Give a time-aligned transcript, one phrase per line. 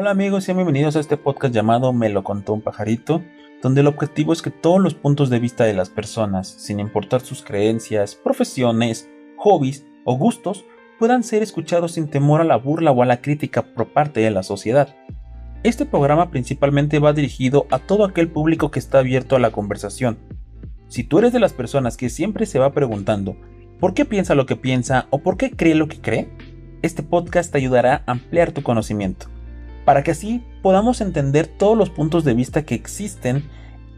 [0.00, 3.22] Hola amigos y bienvenidos a este podcast llamado Me lo contó un pajarito,
[3.62, 7.20] donde el objetivo es que todos los puntos de vista de las personas, sin importar
[7.20, 10.64] sus creencias, profesiones, hobbies o gustos,
[10.98, 14.30] puedan ser escuchados sin temor a la burla o a la crítica por parte de
[14.30, 14.96] la sociedad.
[15.64, 20.18] Este programa principalmente va dirigido a todo aquel público que está abierto a la conversación.
[20.88, 23.36] Si tú eres de las personas que siempre se va preguntando
[23.78, 26.30] por qué piensa lo que piensa o por qué cree lo que cree,
[26.80, 29.26] este podcast te ayudará a ampliar tu conocimiento,
[29.84, 33.48] para que así podamos entender todos los puntos de vista que existen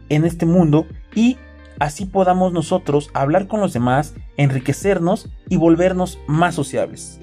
[0.09, 1.37] en este mundo y
[1.79, 7.19] así podamos nosotros hablar con los demás, enriquecernos y volvernos más sociables.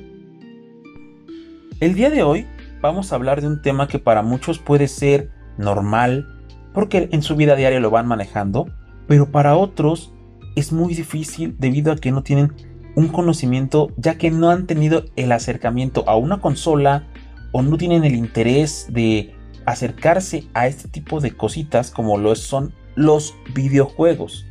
[1.80, 2.46] El día de hoy
[2.80, 6.26] vamos a hablar de un tema que para muchos puede ser normal,
[6.72, 8.66] porque en su vida diaria lo van manejando,
[9.06, 10.12] pero para otros
[10.56, 12.52] es muy difícil debido a que no tienen
[12.96, 17.06] un conocimiento ya que no han tenido el acercamiento a una consola
[17.52, 19.34] o no tienen el interés de
[19.66, 24.46] acercarse a este tipo de cositas como lo son los videojuegos.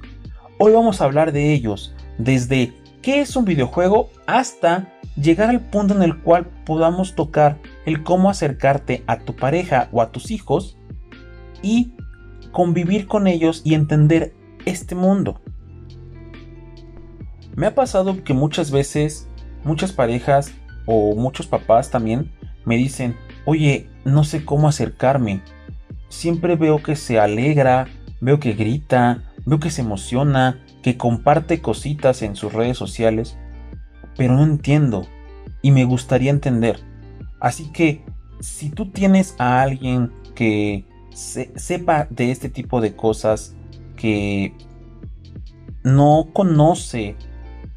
[0.58, 5.96] Hoy vamos a hablar de ellos, desde qué es un videojuego hasta llegar al punto
[5.96, 10.78] en el cual podamos tocar el cómo acercarte a tu pareja o a tus hijos
[11.62, 11.94] y
[12.52, 14.34] convivir con ellos y entender
[14.66, 15.42] este mundo.
[17.56, 19.28] Me ha pasado que muchas veces
[19.64, 20.54] muchas parejas
[20.86, 22.32] o muchos papás también
[22.66, 23.16] me dicen,
[23.46, 25.42] oye, no sé cómo acercarme.
[26.10, 27.88] Siempre veo que se alegra,
[28.22, 33.38] veo que grita, veo que se emociona, que comparte cositas en sus redes sociales,
[34.18, 35.08] pero no entiendo
[35.62, 36.80] y me gustaría entender.
[37.40, 38.04] Así que
[38.40, 43.56] si tú tienes a alguien que sepa de este tipo de cosas,
[43.96, 44.54] que
[45.84, 47.16] no conoce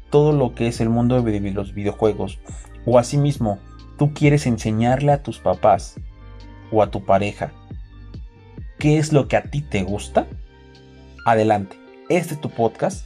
[0.09, 2.39] todo lo que es el mundo de los videojuegos,
[2.85, 3.59] o asimismo
[3.97, 5.95] tú quieres enseñarle a tus papás
[6.71, 7.51] o a tu pareja
[8.79, 10.27] qué es lo que a ti te gusta,
[11.25, 11.77] adelante,
[12.09, 13.05] este es tu podcast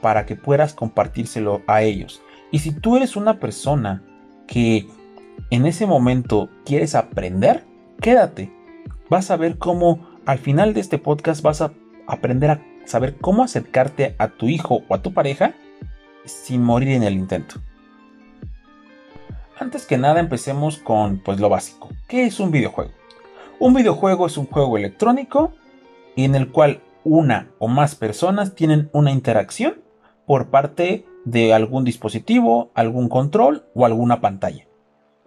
[0.00, 2.22] para que puedas compartírselo a ellos.
[2.50, 4.02] Y si tú eres una persona
[4.46, 4.88] que
[5.50, 7.64] en ese momento quieres aprender,
[8.00, 8.52] quédate.
[9.08, 11.72] Vas a ver cómo al final de este podcast vas a
[12.06, 15.54] aprender a saber cómo acercarte a tu hijo o a tu pareja
[16.24, 17.56] sin morir en el intento.
[19.60, 21.90] Antes que nada empecemos con pues lo básico.
[22.08, 22.92] ¿Qué es un videojuego?
[23.58, 25.52] Un videojuego es un juego electrónico
[26.16, 29.82] en el cual una o más personas tienen una interacción
[30.26, 34.66] por parte de algún dispositivo, algún control o alguna pantalla.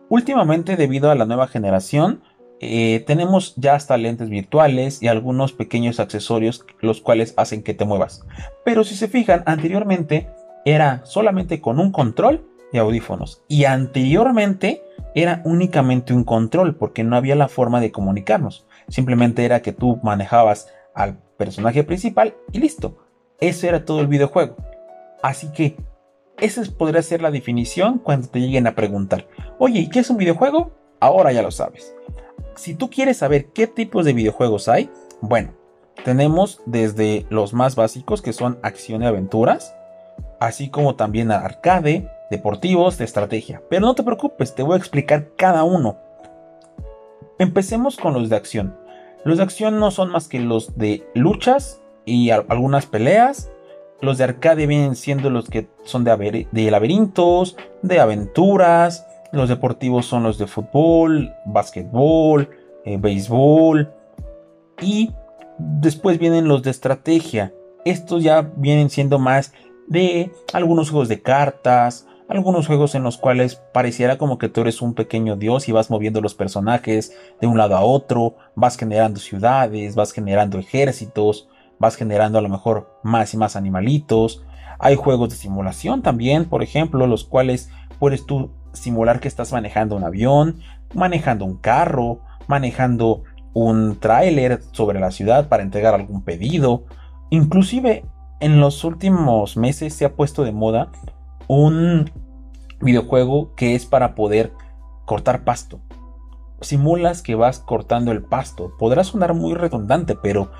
[0.09, 2.23] Últimamente, debido a la nueva generación,
[2.59, 7.85] eh, tenemos ya hasta lentes virtuales y algunos pequeños accesorios los cuales hacen que te
[7.85, 8.25] muevas.
[8.65, 10.27] Pero si se fijan, anteriormente
[10.65, 14.83] era solamente con un control de audífonos y anteriormente
[15.15, 18.67] era únicamente un control porque no había la forma de comunicarnos.
[18.89, 22.97] Simplemente era que tú manejabas al personaje principal y listo.
[23.39, 24.57] Eso era todo el videojuego.
[25.21, 25.77] Así que
[26.37, 29.27] esa podría ser la definición cuando te lleguen a preguntar,
[29.59, 30.71] oye, ¿y qué es un videojuego?
[30.99, 31.95] Ahora ya lo sabes.
[32.55, 34.89] Si tú quieres saber qué tipos de videojuegos hay,
[35.21, 35.53] bueno,
[36.03, 39.75] tenemos desde los más básicos que son acción y aventuras,
[40.39, 43.61] así como también arcade, deportivos, de estrategia.
[43.69, 45.97] Pero no te preocupes, te voy a explicar cada uno.
[47.39, 48.75] Empecemos con los de acción.
[49.23, 53.49] Los de acción no son más que los de luchas y algunas peleas,
[54.03, 59.07] los de arcade vienen siendo los que son de, de laberintos, de aventuras.
[59.31, 62.49] Los deportivos son los de fútbol, básquetbol,
[62.83, 63.93] eh, béisbol.
[64.81, 65.13] Y
[65.57, 67.53] después vienen los de estrategia.
[67.85, 69.53] Estos ya vienen siendo más
[69.87, 74.81] de algunos juegos de cartas, algunos juegos en los cuales pareciera como que tú eres
[74.81, 79.19] un pequeño dios y vas moviendo los personajes de un lado a otro, vas generando
[79.19, 81.49] ciudades, vas generando ejércitos,
[81.79, 84.43] vas generando a lo mejor más y más animalitos.
[84.79, 89.95] Hay juegos de simulación también, por ejemplo, los cuales puedes tú simular que estás manejando
[89.95, 90.59] un avión,
[90.93, 93.23] manejando un carro, manejando
[93.53, 96.85] un tráiler sobre la ciudad para entregar algún pedido.
[97.29, 98.05] Inclusive
[98.39, 100.91] en los últimos meses se ha puesto de moda
[101.47, 102.11] un
[102.81, 104.53] videojuego que es para poder
[105.05, 105.79] cortar pasto.
[106.61, 108.73] Simulas que vas cortando el pasto.
[108.77, 110.51] Podrá sonar muy redundante, pero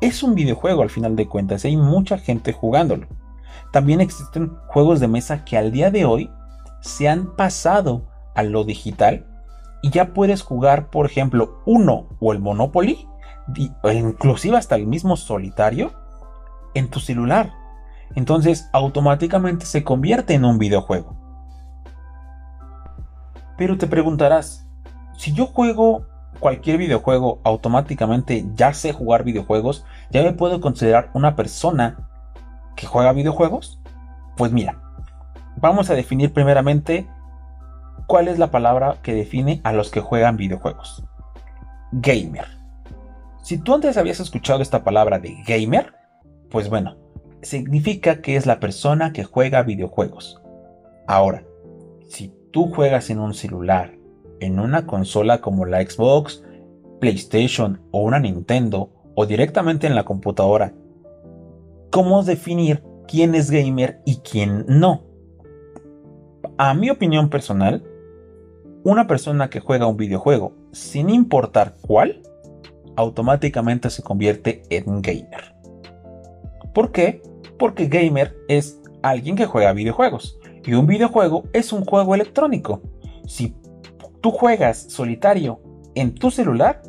[0.00, 3.06] es un videojuego al final de cuentas, hay mucha gente jugándolo.
[3.72, 6.30] También existen juegos de mesa que al día de hoy
[6.80, 9.26] se han pasado a lo digital
[9.82, 13.06] y ya puedes jugar, por ejemplo, uno o el Monopoly,
[13.92, 15.92] inclusive hasta el mismo solitario,
[16.74, 17.52] en tu celular.
[18.14, 21.16] Entonces automáticamente se convierte en un videojuego.
[23.56, 24.68] Pero te preguntarás,
[25.16, 26.06] si yo juego
[26.38, 32.08] cualquier videojuego automáticamente ya sé jugar videojuegos, ya me puedo considerar una persona
[32.76, 33.80] que juega videojuegos.
[34.36, 34.80] Pues mira,
[35.56, 37.08] vamos a definir primeramente
[38.06, 41.04] cuál es la palabra que define a los que juegan videojuegos.
[41.92, 42.46] Gamer.
[43.42, 45.94] Si tú antes habías escuchado esta palabra de gamer,
[46.50, 46.96] pues bueno,
[47.42, 50.40] significa que es la persona que juega videojuegos.
[51.06, 51.44] Ahora,
[52.06, 53.94] si tú juegas en un celular,
[54.40, 56.44] en una consola como la Xbox,
[57.00, 60.74] PlayStation o una Nintendo, o directamente en la computadora,
[61.90, 65.02] ¿cómo definir quién es gamer y quién no?
[66.56, 67.84] A mi opinión personal,
[68.84, 72.22] una persona que juega un videojuego, sin importar cuál,
[72.96, 75.57] automáticamente se convierte en gamer.
[76.78, 77.20] ¿Por qué?
[77.58, 80.38] Porque gamer es alguien que juega videojuegos.
[80.64, 82.82] Y un videojuego es un juego electrónico.
[83.26, 83.56] Si
[84.20, 85.60] tú juegas solitario
[85.96, 86.80] en tu celular,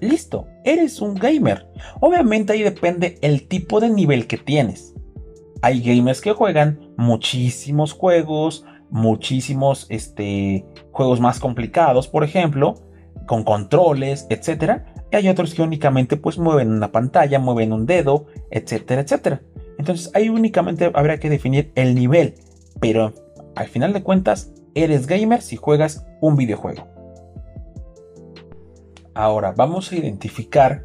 [0.00, 1.68] listo, eres un gamer.
[2.00, 4.96] Obviamente ahí depende el tipo de nivel que tienes.
[5.62, 12.74] Hay gamers que juegan muchísimos juegos, muchísimos este, juegos más complicados, por ejemplo,
[13.28, 14.82] con controles, etc.
[15.12, 19.42] Y hay otros que únicamente pues mueven una pantalla, mueven un dedo, etcétera, etcétera.
[19.78, 22.34] Entonces ahí únicamente habrá que definir el nivel,
[22.80, 23.14] pero
[23.56, 26.86] al final de cuentas eres gamer si juegas un videojuego.
[29.14, 30.84] Ahora vamos a identificar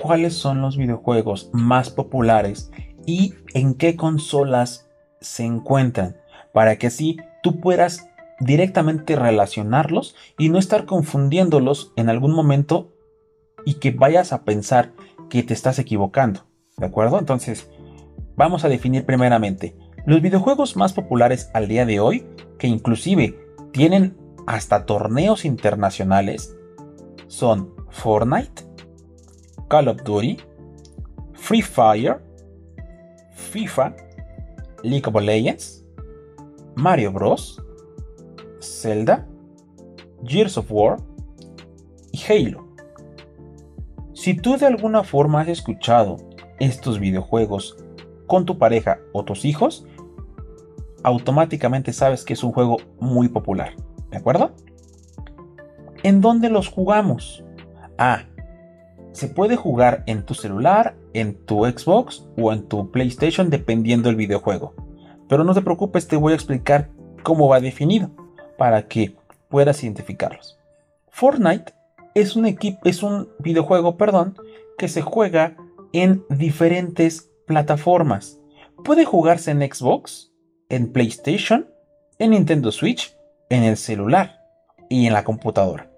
[0.00, 2.70] cuáles son los videojuegos más populares
[3.06, 4.88] y en qué consolas
[5.20, 6.16] se encuentran
[6.52, 8.08] para que así tú puedas
[8.40, 12.91] directamente relacionarlos y no estar confundiéndolos en algún momento
[13.64, 14.92] y que vayas a pensar
[15.28, 16.46] que te estás equivocando.
[16.76, 17.18] ¿De acuerdo?
[17.18, 17.68] Entonces,
[18.36, 22.26] vamos a definir primeramente los videojuegos más populares al día de hoy,
[22.58, 23.38] que inclusive
[23.72, 24.16] tienen
[24.46, 26.56] hasta torneos internacionales,
[27.28, 28.64] son Fortnite,
[29.68, 30.38] Call of Duty,
[31.34, 32.20] Free Fire,
[33.34, 33.94] FIFA,
[34.82, 35.84] League of Legends,
[36.74, 37.62] Mario Bros,
[38.60, 39.26] Zelda,
[40.24, 40.96] Gears of War
[42.10, 42.71] y Halo.
[44.22, 46.16] Si tú de alguna forma has escuchado
[46.60, 47.76] estos videojuegos
[48.28, 49.84] con tu pareja o tus hijos,
[51.02, 53.74] automáticamente sabes que es un juego muy popular.
[54.12, 54.52] ¿De acuerdo?
[56.04, 57.42] ¿En dónde los jugamos?
[57.98, 58.26] Ah,
[59.10, 64.14] se puede jugar en tu celular, en tu Xbox o en tu PlayStation dependiendo del
[64.14, 64.72] videojuego.
[65.28, 66.90] Pero no te preocupes, te voy a explicar
[67.24, 68.12] cómo va definido
[68.56, 69.16] para que
[69.48, 70.60] puedas identificarlos.
[71.10, 71.72] Fortnite
[72.14, 74.36] es un, equipo, es un videojuego perdón,
[74.78, 75.56] que se juega
[75.92, 78.40] en diferentes plataformas.
[78.84, 80.32] Puede jugarse en Xbox,
[80.68, 81.68] en PlayStation,
[82.18, 83.16] en Nintendo Switch,
[83.50, 84.40] en el celular
[84.88, 85.90] y en la computadora.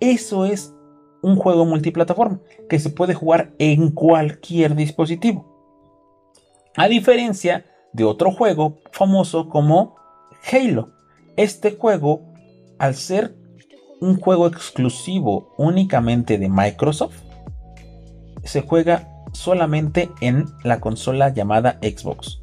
[0.00, 0.74] Eso es
[1.22, 5.48] un juego multiplataforma que se puede jugar en cualquier dispositivo.
[6.76, 9.96] A diferencia de otro juego famoso como
[10.50, 10.90] Halo.
[11.36, 12.22] Este juego,
[12.78, 13.36] al ser
[14.02, 17.14] un juego exclusivo únicamente de Microsoft,
[18.42, 22.42] se juega solamente en la consola llamada Xbox.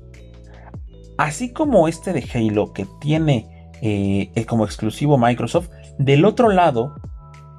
[1.17, 6.95] Así como este de Halo que tiene eh, como exclusivo Microsoft, del otro lado,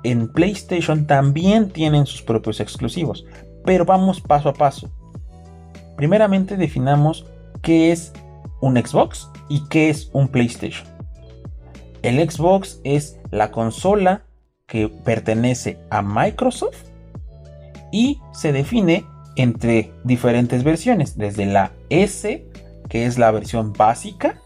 [0.03, 3.27] en PlayStation también tienen sus propios exclusivos.
[3.67, 4.91] Pero vamos paso a paso.
[5.99, 7.27] Primeramente definamos
[7.61, 8.15] qué es
[8.63, 10.89] un Xbox y qué es un PlayStation.
[12.01, 14.23] El Xbox es la consola
[14.67, 16.85] que pertenece a Microsoft
[17.93, 19.05] y se define
[19.37, 22.47] entre diferentes versiones, desde la S,
[22.89, 24.41] que es la versión básica,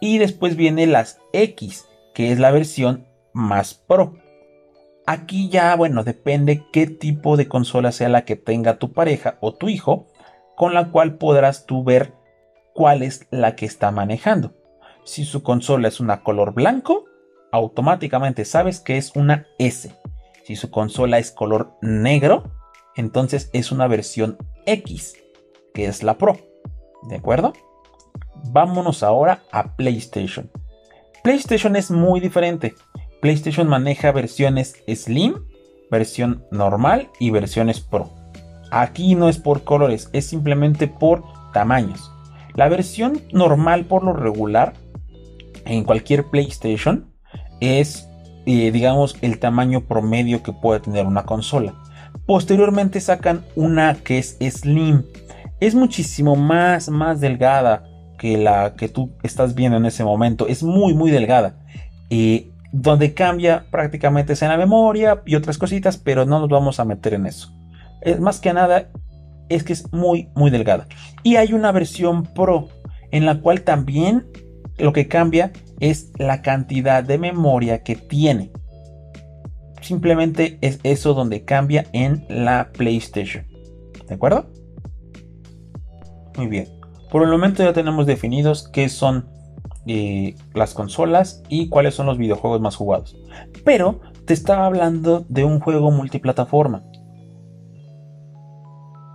[0.00, 4.14] y después viene las X, que es la versión más pro.
[5.06, 9.54] Aquí ya, bueno, depende qué tipo de consola sea la que tenga tu pareja o
[9.54, 10.06] tu hijo,
[10.56, 12.14] con la cual podrás tú ver
[12.74, 14.54] cuál es la que está manejando.
[15.04, 17.06] Si su consola es una color blanco,
[17.52, 19.94] automáticamente sabes que es una S.
[20.44, 22.44] Si su consola es color negro,
[22.96, 25.14] entonces es una versión X,
[25.74, 26.36] que es la Pro.
[27.08, 27.52] ¿De acuerdo?
[28.50, 30.50] Vámonos ahora a PlayStation.
[31.22, 32.74] PlayStation es muy diferente.
[33.20, 35.34] PlayStation maneja versiones Slim,
[35.90, 38.10] versión normal y versiones Pro.
[38.70, 42.10] Aquí no es por colores, es simplemente por tamaños.
[42.54, 44.74] La versión normal por lo regular
[45.64, 47.12] en cualquier PlayStation
[47.60, 48.08] es,
[48.46, 51.74] eh, digamos, el tamaño promedio que puede tener una consola.
[52.26, 55.04] Posteriormente sacan una que es Slim.
[55.60, 57.84] Es muchísimo más, más delgada
[58.18, 60.46] que la que tú estás viendo en ese momento.
[60.46, 61.56] Es muy, muy delgada.
[62.10, 66.78] Eh, donde cambia prácticamente es en la memoria y otras cositas, pero no nos vamos
[66.80, 67.52] a meter en eso.
[68.00, 68.88] Es más que nada
[69.48, 70.86] es que es muy muy delgada.
[71.22, 72.68] Y hay una versión Pro
[73.10, 74.26] en la cual también
[74.78, 78.52] lo que cambia es la cantidad de memoria que tiene.
[79.80, 83.46] Simplemente es eso donde cambia en la PlayStation.
[84.06, 84.46] ¿De acuerdo?
[86.36, 86.68] Muy bien.
[87.10, 89.28] Por el momento ya tenemos definidos qué son
[89.86, 93.16] eh, las consolas y cuáles son los videojuegos más jugados.
[93.64, 96.84] Pero te estaba hablando de un juego multiplataforma.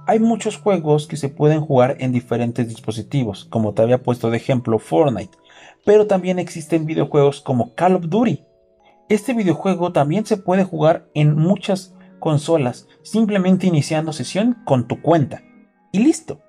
[0.07, 4.37] Hay muchos juegos que se pueden jugar en diferentes dispositivos, como te había puesto de
[4.37, 5.35] ejemplo Fortnite,
[5.85, 8.43] pero también existen videojuegos como Call of Duty.
[9.07, 15.43] Este videojuego también se puede jugar en muchas consolas, simplemente iniciando sesión con tu cuenta.
[15.91, 16.41] Y listo.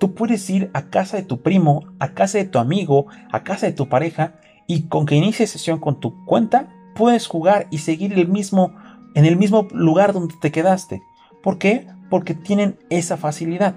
[0.00, 3.66] Tú puedes ir a casa de tu primo, a casa de tu amigo, a casa
[3.66, 8.12] de tu pareja y con que inicies sesión con tu cuenta puedes jugar y seguir
[8.18, 8.74] el mismo
[9.14, 11.00] en el mismo lugar donde te quedaste.
[11.42, 11.86] ¿Por qué?
[12.10, 13.74] porque tienen esa facilidad.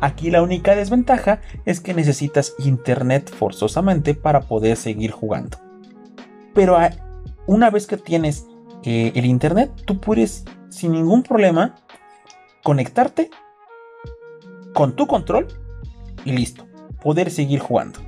[0.00, 5.58] Aquí la única desventaja es que necesitas internet forzosamente para poder seguir jugando.
[6.54, 6.76] Pero
[7.46, 8.46] una vez que tienes
[8.84, 11.76] eh, el internet, tú puedes sin ningún problema
[12.62, 13.30] conectarte
[14.72, 15.48] con tu control
[16.24, 16.66] y listo,
[17.02, 18.00] poder seguir jugando.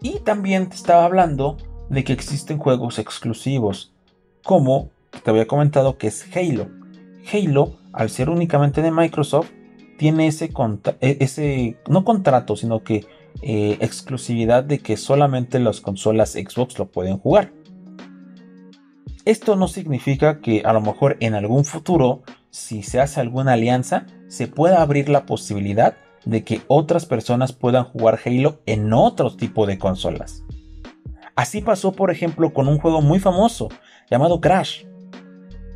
[0.00, 1.56] Y también te estaba hablando
[1.88, 3.92] de que existen juegos exclusivos,
[4.42, 4.90] como
[5.22, 6.68] te había comentado que es Halo.
[7.32, 9.50] Halo al ser únicamente de Microsoft,
[10.02, 10.50] tiene ese,
[11.00, 13.06] e, ese no contrato, sino que
[13.40, 17.52] eh, exclusividad de que solamente las consolas Xbox lo pueden jugar.
[19.24, 24.06] Esto no significa que a lo mejor en algún futuro, si se hace alguna alianza,
[24.26, 25.94] se pueda abrir la posibilidad
[26.24, 30.42] de que otras personas puedan jugar Halo en otro tipo de consolas.
[31.36, 33.68] Así pasó, por ejemplo, con un juego muy famoso
[34.10, 34.82] llamado Crash.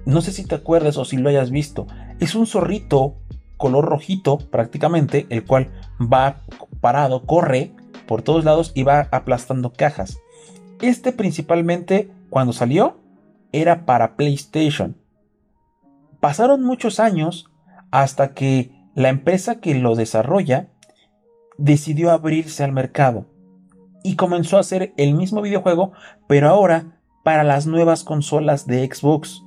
[0.04, 1.87] No sé si te acuerdas o si lo hayas visto.
[2.18, 3.18] Es un zorrito
[3.56, 5.70] color rojito prácticamente, el cual
[6.00, 6.42] va
[6.80, 7.72] parado, corre
[8.06, 10.18] por todos lados y va aplastando cajas.
[10.80, 12.98] Este principalmente cuando salió
[13.52, 14.96] era para PlayStation.
[16.20, 17.50] Pasaron muchos años
[17.90, 20.68] hasta que la empresa que lo desarrolla
[21.58, 23.26] decidió abrirse al mercado
[24.02, 25.92] y comenzó a hacer el mismo videojuego,
[26.26, 29.42] pero ahora para las nuevas consolas de Xbox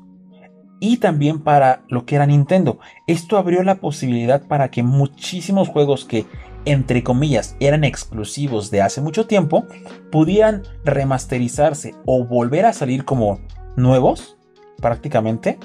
[0.79, 2.79] y también para lo que era Nintendo.
[3.07, 6.25] Esto abrió la posibilidad para que muchísimos juegos que
[6.65, 9.65] entre comillas eran exclusivos de hace mucho tiempo
[10.11, 13.39] pudieran remasterizarse o volver a salir como
[13.75, 14.37] nuevos
[14.81, 15.57] prácticamente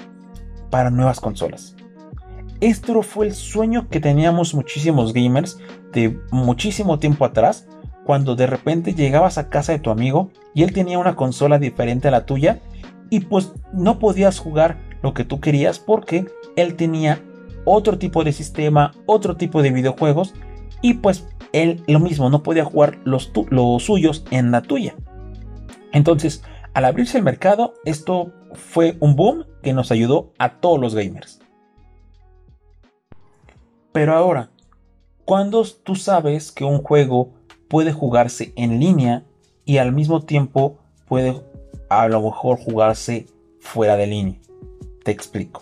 [0.69, 1.75] para nuevas consolas.
[2.61, 5.59] Esto fue el sueño que teníamos muchísimos gamers
[5.91, 7.67] de muchísimo tiempo atrás,
[8.05, 12.07] cuando de repente llegabas a casa de tu amigo y él tenía una consola diferente
[12.07, 12.61] a la tuya
[13.09, 17.21] y pues no podías jugar lo que tú querías porque él tenía
[17.63, 20.33] otro tipo de sistema, otro tipo de videojuegos
[20.81, 23.31] y pues él lo mismo, no podía jugar los,
[23.83, 24.95] suyos en la tuya.
[25.91, 26.43] Entonces,
[26.73, 31.39] al abrirse el mercado, esto fue un boom que nos ayudó a todos los gamers.
[33.91, 34.49] Pero ahora,
[35.23, 37.29] cuando tú sabes que un juego
[37.67, 39.23] puede jugarse en línea
[39.65, 41.43] y al mismo tiempo puede
[41.89, 43.27] a lo mejor jugarse
[43.59, 44.39] fuera de línea?
[45.05, 45.61] Te explico.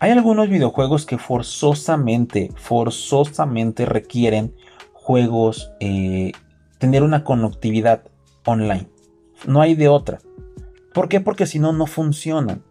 [0.00, 4.56] Hay algunos videojuegos que forzosamente, forzosamente requieren
[4.92, 6.32] juegos, eh,
[6.78, 8.02] tener una conectividad
[8.44, 8.88] online.
[9.46, 10.18] No hay de otra.
[10.92, 11.20] ¿Por qué?
[11.20, 12.64] Porque si no, no funcionan.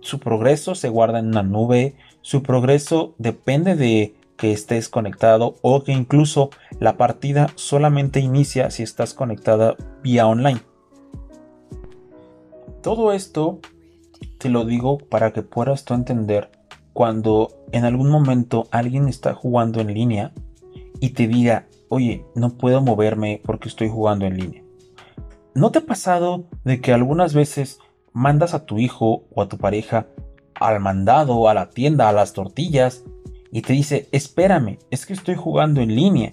[0.00, 5.84] Su progreso se guarda en una nube, su progreso depende de que estés conectado o
[5.84, 10.62] que incluso la partida solamente inicia si estás conectada vía online.
[12.82, 13.60] Todo esto
[14.38, 16.50] te lo digo para que puedas tú entender
[16.92, 20.32] cuando en algún momento alguien está jugando en línea
[21.00, 24.62] y te diga, oye, no puedo moverme porque estoy jugando en línea.
[25.54, 27.78] ¿No te ha pasado de que algunas veces
[28.12, 30.06] mandas a tu hijo o a tu pareja
[30.54, 33.04] al mandado, a la tienda, a las tortillas
[33.52, 36.32] y te dice, espérame, es que estoy jugando en línea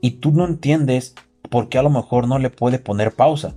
[0.00, 1.14] y tú no entiendes
[1.50, 3.54] por qué a lo mejor no le puede poner pausa?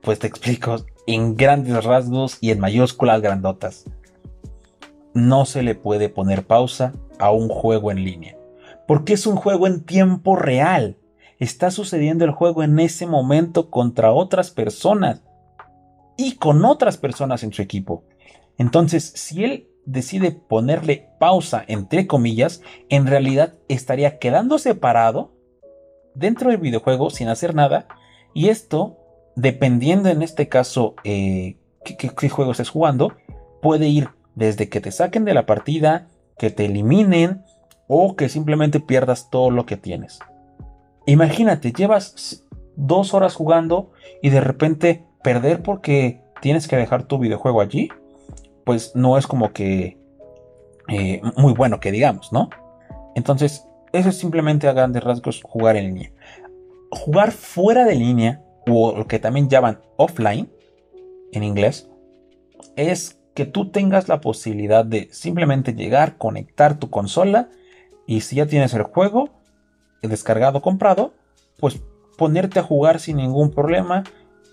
[0.00, 3.84] Pues te explico, en grandes rasgos y en mayúsculas grandotas.
[5.12, 8.36] No se le puede poner pausa a un juego en línea,
[8.86, 10.96] porque es un juego en tiempo real.
[11.38, 15.22] Está sucediendo el juego en ese momento contra otras personas
[16.16, 18.04] y con otras personas en su equipo.
[18.56, 25.32] Entonces, si él decide ponerle pausa, entre comillas, en realidad estaría quedando separado
[26.14, 27.86] dentro del videojuego sin hacer nada
[28.32, 28.98] y esto
[29.36, 33.14] dependiendo en este caso eh, qué, juego estés jugando,
[33.60, 37.44] puede ir desde que te saquen de la partida, que te eliminen
[37.86, 40.18] o que simplemente pierdas todo lo que tienes.
[41.06, 42.44] Imagínate, llevas
[42.76, 47.88] dos horas jugando y de repente perder porque tienes que dejar tu videojuego allí,
[48.64, 49.98] pues no es como que
[50.88, 52.50] eh, muy bueno que digamos, ¿no?
[53.14, 56.12] Entonces, eso es simplemente a grandes rasgos jugar en línea.
[56.90, 60.50] Jugar fuera de línea, o lo que también llaman offline,
[61.32, 61.88] en inglés,
[62.76, 67.48] es que tú tengas la posibilidad de simplemente llegar, conectar tu consola
[68.06, 69.30] y si ya tienes el juego
[70.08, 71.14] descargado, comprado,
[71.58, 71.80] pues
[72.16, 74.04] ponerte a jugar sin ningún problema,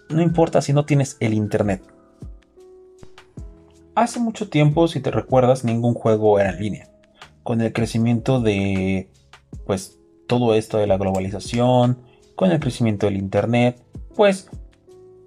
[0.09, 1.83] no importa si no tienes el internet.
[3.95, 6.89] Hace mucho tiempo, si te recuerdas, ningún juego era en línea.
[7.43, 9.09] Con el crecimiento de,
[9.65, 11.99] pues, todo esto de la globalización,
[12.35, 13.80] con el crecimiento del internet,
[14.15, 14.49] pues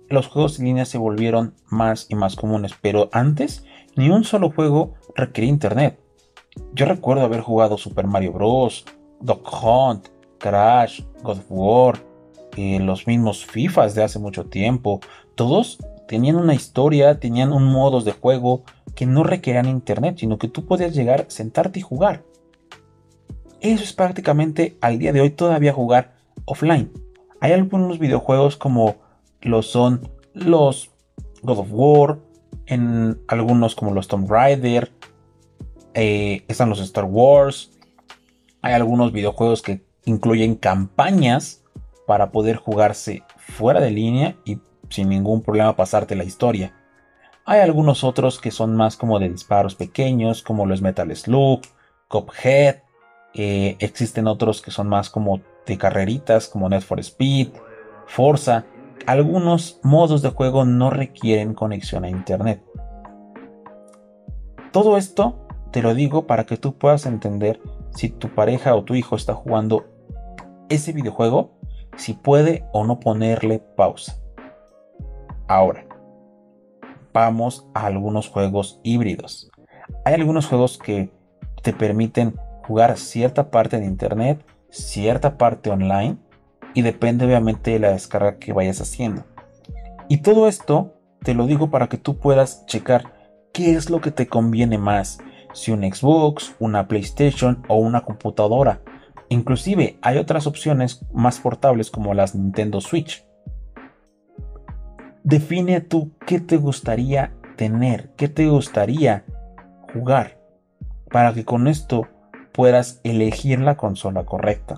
[0.08, 3.64] los juegos en línea se volvieron más y más comunes, pero antes
[3.96, 5.98] ni un solo juego requería internet.
[6.72, 8.84] Yo recuerdo haber jugado Super Mario Bros.,
[9.20, 11.98] Dog Hunt, Crash, God of War,
[12.56, 15.00] eh, los mismos FIFAs de hace mucho tiempo.
[15.34, 18.62] Todos tenían una historia, tenían un modos de juego
[18.94, 22.22] que no requerían internet, sino que tú podías llegar, sentarte y jugar.
[23.60, 26.14] Eso es prácticamente al día de hoy todavía jugar
[26.44, 26.92] offline.
[27.44, 28.96] Hay algunos videojuegos como
[29.42, 30.92] lo son los
[31.42, 32.18] God of War,
[32.64, 34.90] en algunos como los Tomb Raider,
[35.92, 37.70] eh, están los Star Wars,
[38.62, 41.62] hay algunos videojuegos que incluyen campañas
[42.06, 44.58] para poder jugarse fuera de línea y
[44.88, 46.72] sin ningún problema pasarte la historia.
[47.44, 51.60] Hay algunos otros que son más como de disparos pequeños, como los Metal Slug,
[52.08, 52.76] Cuphead.
[53.34, 57.48] Eh, existen otros que son más como de carreritas, como Net for Speed,
[58.06, 58.66] Forza
[59.06, 62.62] algunos modos de juego no requieren conexión a internet.
[64.72, 68.94] Todo esto te lo digo para que tú puedas entender si tu pareja o tu
[68.94, 69.86] hijo está jugando
[70.68, 71.52] ese videojuego,
[71.96, 74.16] si puede o no ponerle pausa.
[75.46, 75.86] Ahora,
[77.12, 79.50] vamos a algunos juegos híbridos.
[80.04, 81.10] Hay algunos juegos que
[81.62, 82.34] te permiten
[82.66, 86.18] jugar cierta parte de internet, cierta parte online
[86.74, 89.24] y depende obviamente de la descarga que vayas haciendo.
[90.08, 93.14] Y todo esto te lo digo para que tú puedas checar
[93.52, 95.18] qué es lo que te conviene más,
[95.52, 98.80] si un Xbox, una PlayStation o una computadora.
[99.28, 103.24] Inclusive hay otras opciones más portables como las Nintendo Switch.
[105.22, 109.24] Define tú qué te gustaría tener, qué te gustaría
[109.92, 110.38] jugar,
[111.10, 112.08] para que con esto
[112.54, 114.76] puedas elegir la consola correcta.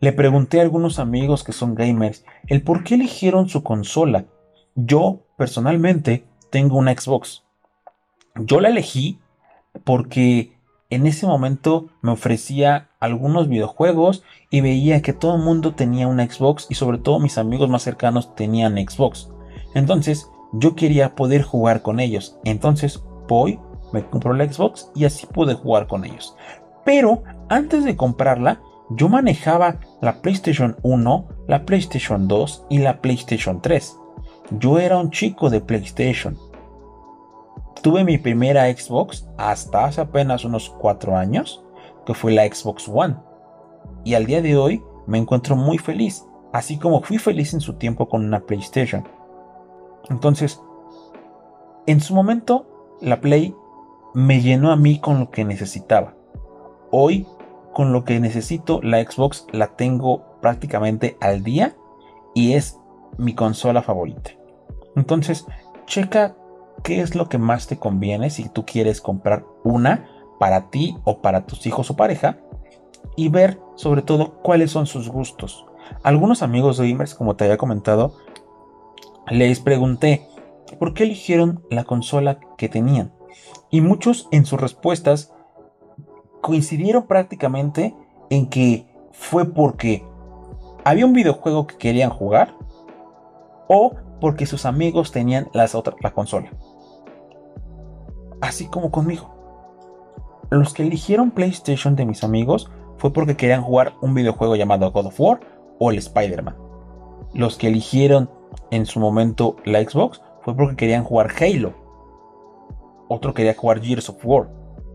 [0.00, 4.24] Le pregunté a algunos amigos que son gamers el por qué eligieron su consola.
[4.74, 7.44] Yo, personalmente, tengo una Xbox.
[8.34, 9.20] Yo la elegí
[9.84, 10.56] porque
[10.90, 16.28] en ese momento me ofrecía algunos videojuegos y veía que todo el mundo tenía una
[16.28, 19.30] Xbox y sobre todo mis amigos más cercanos tenían Xbox.
[19.76, 22.38] Entonces yo quería poder jugar con ellos.
[22.44, 23.60] Entonces voy,
[23.92, 26.36] me compro la Xbox y así pude jugar con ellos.
[26.84, 33.60] Pero antes de comprarla, yo manejaba la PlayStation 1, la PlayStation 2 y la PlayStation
[33.60, 33.98] 3.
[34.58, 36.36] Yo era un chico de PlayStation.
[37.82, 41.64] Tuve mi primera Xbox hasta hace apenas unos 4 años,
[42.04, 43.16] que fue la Xbox One.
[44.04, 47.74] Y al día de hoy me encuentro muy feliz, así como fui feliz en su
[47.74, 49.08] tiempo con una PlayStation.
[50.10, 50.60] Entonces,
[51.86, 52.66] en su momento,
[53.00, 53.54] la Play
[54.14, 56.14] me llenó a mí con lo que necesitaba.
[56.94, 57.26] Hoy
[57.72, 61.74] con lo que necesito, la Xbox la tengo prácticamente al día
[62.34, 62.78] y es
[63.16, 64.32] mi consola favorita.
[64.94, 65.46] Entonces,
[65.86, 66.36] checa
[66.84, 70.06] qué es lo que más te conviene si tú quieres comprar una
[70.38, 72.38] para ti o para tus hijos o pareja
[73.16, 75.64] y ver sobre todo cuáles son sus gustos.
[76.02, 78.18] Algunos amigos de gamers, como te había comentado,
[79.30, 80.28] les pregunté
[80.78, 83.14] por qué eligieron la consola que tenían.
[83.70, 85.31] Y muchos en sus respuestas
[86.42, 87.96] coincidieron prácticamente
[88.28, 90.04] en que fue porque
[90.84, 92.54] había un videojuego que querían jugar
[93.68, 96.50] o porque sus amigos tenían las la consola.
[98.42, 99.30] Así como conmigo.
[100.50, 105.06] Los que eligieron PlayStation de mis amigos fue porque querían jugar un videojuego llamado God
[105.06, 105.40] of War
[105.78, 106.56] o el Spider-Man.
[107.32, 108.28] Los que eligieron
[108.70, 111.72] en su momento la Xbox fue porque querían jugar Halo.
[113.08, 114.50] Otro quería jugar Gears of War.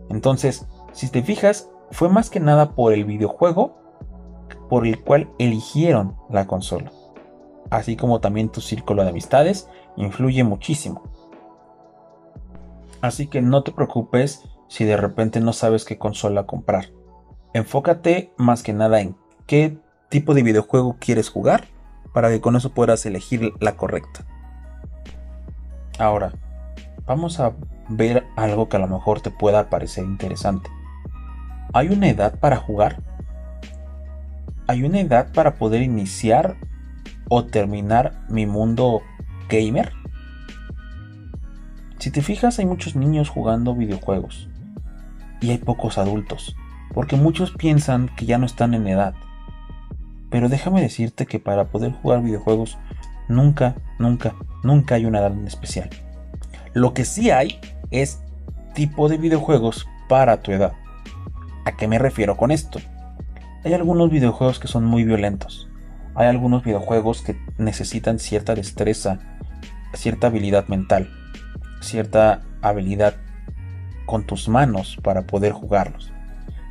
[0.09, 3.77] Entonces, si te fijas, fue más que nada por el videojuego
[4.69, 6.91] por el cual eligieron la consola.
[7.69, 11.03] así como también tu círculo de amistades, influye muchísimo.
[13.01, 16.91] Así que no te preocupes si de repente no sabes qué consola comprar.
[17.53, 19.77] Enfócate más que nada en qué
[20.09, 21.65] tipo de videojuego quieres jugar
[22.13, 24.25] para que con eso puedas elegir la correcta.
[25.99, 26.31] Ahora,
[27.05, 27.53] vamos a
[27.89, 30.69] ver algo que a lo mejor te pueda parecer interesante.
[31.73, 33.01] ¿Hay una edad para jugar?
[34.67, 36.55] ¿Hay una edad para poder iniciar
[37.29, 39.01] o terminar mi mundo
[39.49, 39.91] gamer?
[41.99, 44.49] Si te fijas, hay muchos niños jugando videojuegos
[45.41, 46.55] y hay pocos adultos,
[46.93, 49.13] porque muchos piensan que ya no están en edad.
[50.29, 52.77] Pero déjame decirte que para poder jugar videojuegos
[53.27, 55.89] nunca, nunca, nunca hay una edad en especial.
[56.73, 57.59] Lo que sí hay
[57.91, 58.21] es
[58.73, 60.73] tipo de videojuegos para tu edad.
[61.67, 62.79] ¿A qué me refiero con esto?
[63.65, 65.67] Hay algunos videojuegos que son muy violentos.
[66.15, 69.19] Hay algunos videojuegos que necesitan cierta destreza,
[69.93, 71.09] cierta habilidad mental,
[71.81, 73.15] cierta habilidad
[74.05, 76.13] con tus manos para poder jugarlos.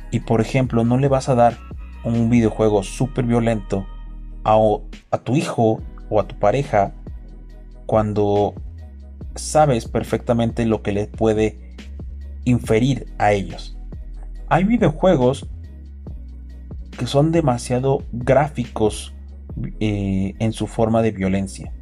[0.09, 1.59] Y por ejemplo, no le vas a dar
[2.03, 3.85] un videojuego súper violento
[4.43, 4.57] a,
[5.11, 5.79] a tu hijo
[6.09, 6.95] o a tu pareja
[7.85, 8.55] cuando
[9.35, 11.75] sabes perfectamente lo que le puede
[12.45, 13.76] inferir a ellos.
[14.49, 15.45] Hay videojuegos
[16.97, 19.13] que son demasiado gráficos
[19.81, 21.73] eh, en su forma de violencia,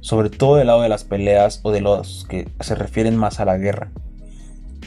[0.00, 3.44] sobre todo del lado de las peleas o de los que se refieren más a
[3.44, 3.92] la guerra.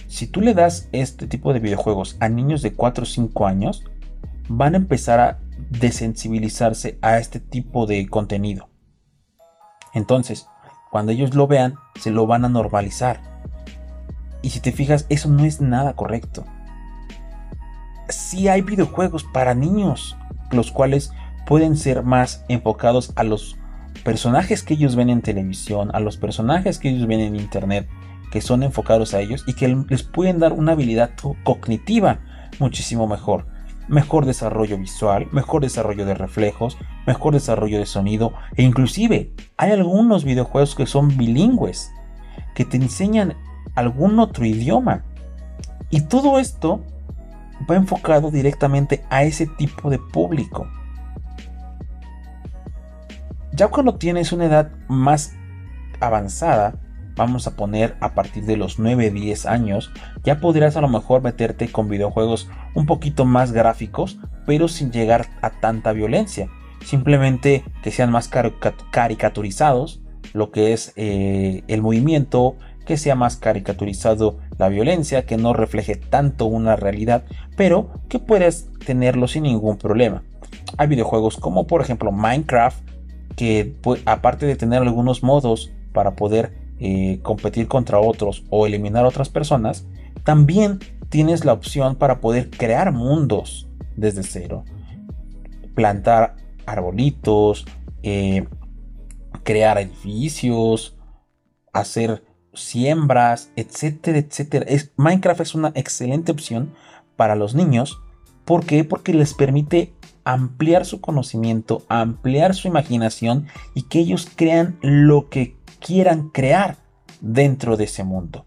[0.07, 3.83] Si tú le das este tipo de videojuegos a niños de 4 o 5 años,
[4.49, 8.67] van a empezar a desensibilizarse a este tipo de contenido.
[9.93, 10.47] Entonces,
[10.89, 13.21] cuando ellos lo vean, se lo van a normalizar.
[14.41, 16.45] Y si te fijas, eso no es nada correcto.
[18.11, 20.17] Si hay videojuegos para niños,
[20.51, 21.11] los cuales
[21.45, 23.57] pueden ser más enfocados a los
[24.03, 27.87] personajes que ellos ven en televisión, a los personajes que ellos ven en internet,
[28.31, 31.11] que son enfocados a ellos y que les pueden dar una habilidad
[31.43, 32.19] cognitiva
[32.59, 33.45] muchísimo mejor
[33.91, 40.23] mejor desarrollo visual, mejor desarrollo de reflejos, mejor desarrollo de sonido e inclusive hay algunos
[40.23, 41.91] videojuegos que son bilingües,
[42.55, 43.35] que te enseñan
[43.75, 45.03] algún otro idioma.
[45.89, 46.83] Y todo esto
[47.69, 50.67] va enfocado directamente a ese tipo de público.
[53.53, 55.33] Ya cuando tienes una edad más
[55.99, 56.75] avanzada,
[57.15, 59.91] vamos a poner a partir de los 9-10 años,
[60.23, 65.27] ya podrías a lo mejor meterte con videojuegos un poquito más gráficos, pero sin llegar
[65.41, 66.49] a tanta violencia.
[66.83, 68.29] Simplemente que sean más
[68.91, 70.01] caricaturizados
[70.33, 75.95] lo que es eh, el movimiento, que sea más caricaturizado la violencia, que no refleje
[75.95, 77.23] tanto una realidad,
[77.55, 80.23] pero que puedas tenerlo sin ningún problema.
[80.77, 82.79] Hay videojuegos como por ejemplo Minecraft,
[83.35, 89.29] que aparte de tener algunos modos para poder eh, competir contra otros o eliminar otras
[89.29, 89.85] personas,
[90.23, 94.63] también tienes la opción para poder crear mundos desde cero.
[95.75, 97.65] Plantar arbolitos,
[98.03, 98.47] eh,
[99.43, 100.97] crear edificios,
[101.73, 104.65] hacer siembras, etcétera, etcétera.
[104.67, 106.73] Es, Minecraft es una excelente opción
[107.15, 107.99] para los niños.
[108.45, 108.83] ¿Por qué?
[108.83, 115.55] Porque les permite ampliar su conocimiento, ampliar su imaginación y que ellos crean lo que
[115.79, 116.77] quieran crear
[117.21, 118.45] dentro de ese mundo.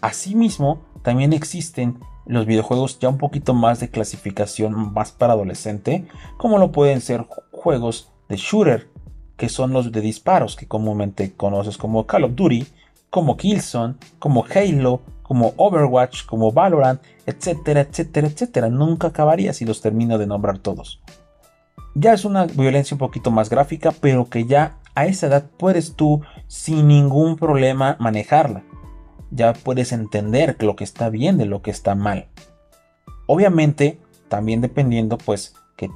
[0.00, 6.58] Asimismo, también existen los videojuegos ya un poquito más de clasificación más para adolescente, como
[6.58, 8.89] lo pueden ser juegos de shooter,
[9.40, 12.66] que son los de disparos, que comúnmente conoces como Call of Duty,
[13.08, 18.68] como Killzone, como Halo, como Overwatch, como Valorant, etcétera, etcétera, etcétera.
[18.68, 21.00] Nunca acabaría si los termino de nombrar todos.
[21.94, 25.94] Ya es una violencia un poquito más gráfica, pero que ya a esa edad puedes
[25.94, 28.62] tú sin ningún problema manejarla.
[29.30, 32.28] Ya puedes entender lo que está bien de lo que está mal.
[33.26, 33.98] Obviamente,
[34.28, 35.86] también dependiendo pues que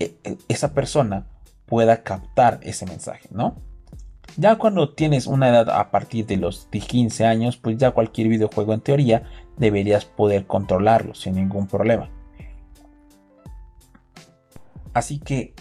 [0.00, 1.28] eh, eh, esa persona
[1.66, 3.56] pueda captar ese mensaje, ¿no?
[4.36, 8.74] Ya cuando tienes una edad a partir de los 15 años, pues ya cualquier videojuego
[8.74, 9.22] en teoría
[9.56, 12.10] deberías poder controlarlo sin ningún problema.
[14.92, 15.54] Así que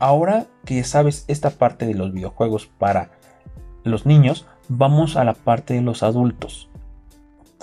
[0.00, 3.10] Ahora que sabes esta parte de los videojuegos para
[3.84, 6.70] los niños, vamos a la parte de los adultos.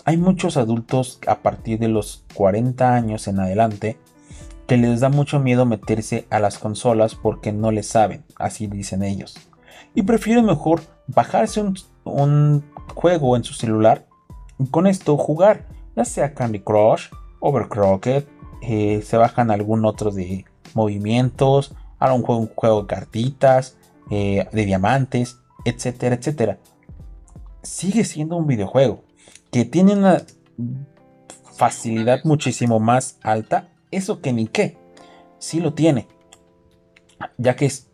[0.06, 3.98] Hay muchos adultos a partir de los 40 años en adelante
[4.68, 9.04] que les da mucho miedo meterse a las consolas porque no les saben, así dicen
[9.04, 9.36] ellos.
[9.96, 11.64] Y prefieren mejor bajarse
[12.04, 14.08] un, juego en su celular
[14.60, 18.26] y con esto jugar, ya sea Candy Crush, Overclocked,
[18.62, 23.78] eh, se bajan algún otro de movimientos, Ahora un juego, un juego de cartitas,
[24.12, 26.60] eh, de diamantes, etcétera, etcétera.
[27.64, 29.04] Sigue siendo un videojuego
[29.52, 30.22] que tiene una
[31.54, 33.70] facilidad muchísimo más alta.
[33.92, 34.78] Eso que ni qué.
[35.40, 36.08] Sí lo tiene.
[37.38, 37.90] Ya que es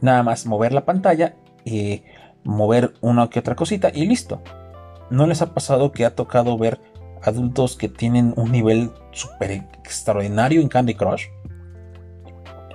[0.00, 2.04] nada más mover la pantalla, y
[2.44, 4.40] mover una que otra cosita y listo.
[5.10, 6.80] ¿No les ha pasado que ha tocado ver
[7.22, 11.24] adultos que tienen un nivel súper extraordinario en Candy Crush?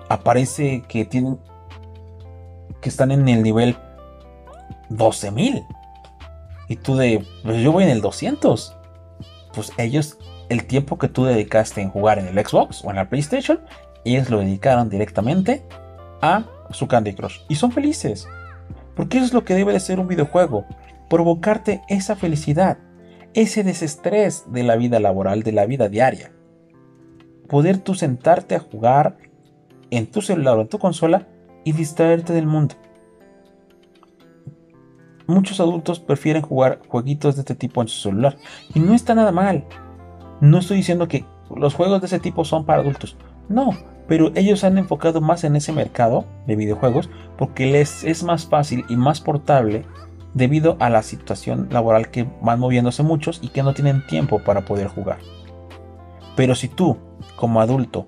[0.09, 1.39] Aparece que tienen
[2.81, 3.77] que están en el nivel
[4.89, 5.65] 12.000.
[6.67, 8.75] Y tú de, pues yo voy en el 200.
[9.53, 10.17] Pues ellos,
[10.51, 13.61] el tiempo que tú dedicaste en jugar en el Xbox o en la PlayStation,
[14.03, 15.63] ellos lo dedicaron directamente
[16.21, 17.39] a su Candy Crush.
[17.47, 18.27] Y son felices.
[18.93, 20.65] Porque eso es lo que debe de ser un videojuego.
[21.09, 22.79] Provocarte esa felicidad.
[23.33, 26.33] Ese desestrés de la vida laboral, de la vida diaria.
[27.47, 29.19] Poder tú sentarte a jugar
[29.89, 31.29] en tu celular o en tu consola
[31.63, 32.75] y distraerte del mundo.
[35.27, 38.35] Muchos adultos prefieren jugar jueguitos de este tipo en su celular.
[38.75, 39.65] Y no está nada mal.
[40.41, 41.25] No estoy diciendo que
[41.55, 43.15] los juegos de ese tipo son para adultos.
[43.47, 43.77] No,
[44.07, 48.83] pero ellos han enfocado más en ese mercado de videojuegos porque les es más fácil
[48.89, 49.85] y más portable
[50.33, 54.65] debido a la situación laboral que van moviéndose muchos y que no tienen tiempo para
[54.65, 55.19] poder jugar.
[56.35, 56.97] Pero si tú,
[57.35, 58.07] como adulto,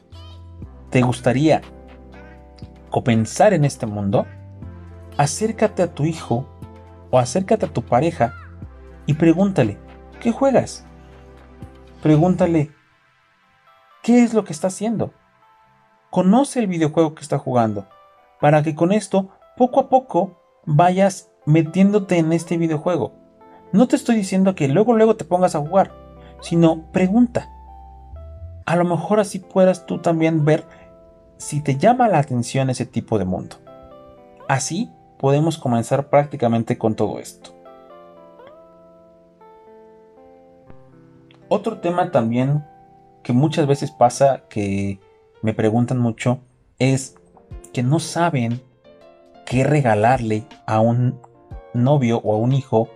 [0.90, 1.62] te gustaría
[2.90, 4.26] comenzar en este mundo,
[5.18, 6.48] acércate a tu hijo
[7.12, 8.34] o acércate a tu pareja
[9.06, 9.78] y pregúntale,
[10.20, 10.86] ¿qué juegas?
[12.04, 12.70] Pregúntale,
[14.02, 15.14] ¿qué es lo que está haciendo?
[16.10, 17.88] Conoce el videojuego que está jugando,
[18.42, 23.14] para que con esto, poco a poco, vayas metiéndote en este videojuego.
[23.72, 25.94] No te estoy diciendo que luego luego te pongas a jugar,
[26.42, 27.50] sino pregunta.
[28.66, 30.66] A lo mejor así puedas tú también ver
[31.38, 33.56] si te llama la atención ese tipo de mundo.
[34.50, 37.63] Así podemos comenzar prácticamente con todo esto.
[41.56, 42.66] Otro tema también
[43.22, 45.00] que muchas veces pasa que
[45.44, 46.40] me preguntan mucho
[46.80, 47.16] es
[47.74, 48.60] que no saben
[49.46, 51.22] qué regalarle a un
[51.76, 52.90] novio o a un hijo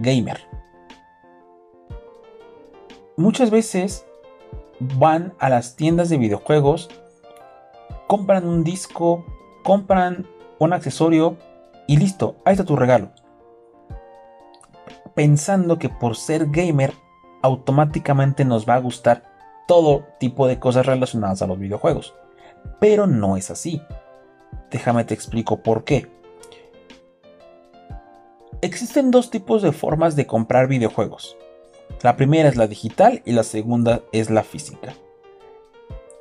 [0.00, 0.40] gamer.
[3.18, 4.06] Muchas veces
[4.80, 6.88] van a las tiendas de videojuegos,
[8.06, 9.26] compran un disco,
[9.64, 10.26] compran
[10.58, 11.36] un accesorio
[11.86, 13.10] y listo, ahí está tu regalo.
[15.14, 17.01] Pensando que por ser gamer
[17.42, 19.24] automáticamente nos va a gustar
[19.66, 22.14] todo tipo de cosas relacionadas a los videojuegos.
[22.80, 23.82] Pero no es así.
[24.70, 26.08] Déjame te explico por qué.
[28.60, 31.36] Existen dos tipos de formas de comprar videojuegos.
[32.02, 34.94] La primera es la digital y la segunda es la física.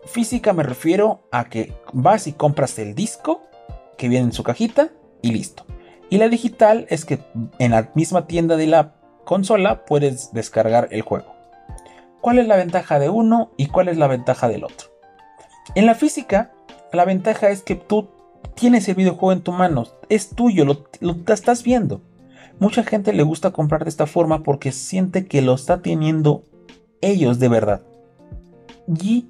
[0.05, 3.41] Física me refiero a que vas y compras el disco
[3.97, 4.89] que viene en su cajita
[5.21, 5.65] y listo.
[6.09, 7.19] Y la digital es que
[7.59, 8.95] en la misma tienda de la
[9.31, 11.33] consola puedes descargar el juego.
[12.19, 14.89] ¿Cuál es la ventaja de uno y cuál es la ventaja del otro?
[15.73, 16.51] En la física,
[16.91, 18.09] la ventaja es que tú
[18.55, 20.85] tienes el videojuego en tu mano, es tuyo, lo,
[21.33, 22.01] estás viendo.
[22.59, 26.43] Mucha gente le gusta comprar de esta forma porque siente que lo está teniendo
[26.99, 27.83] ellos de verdad.
[29.01, 29.29] Y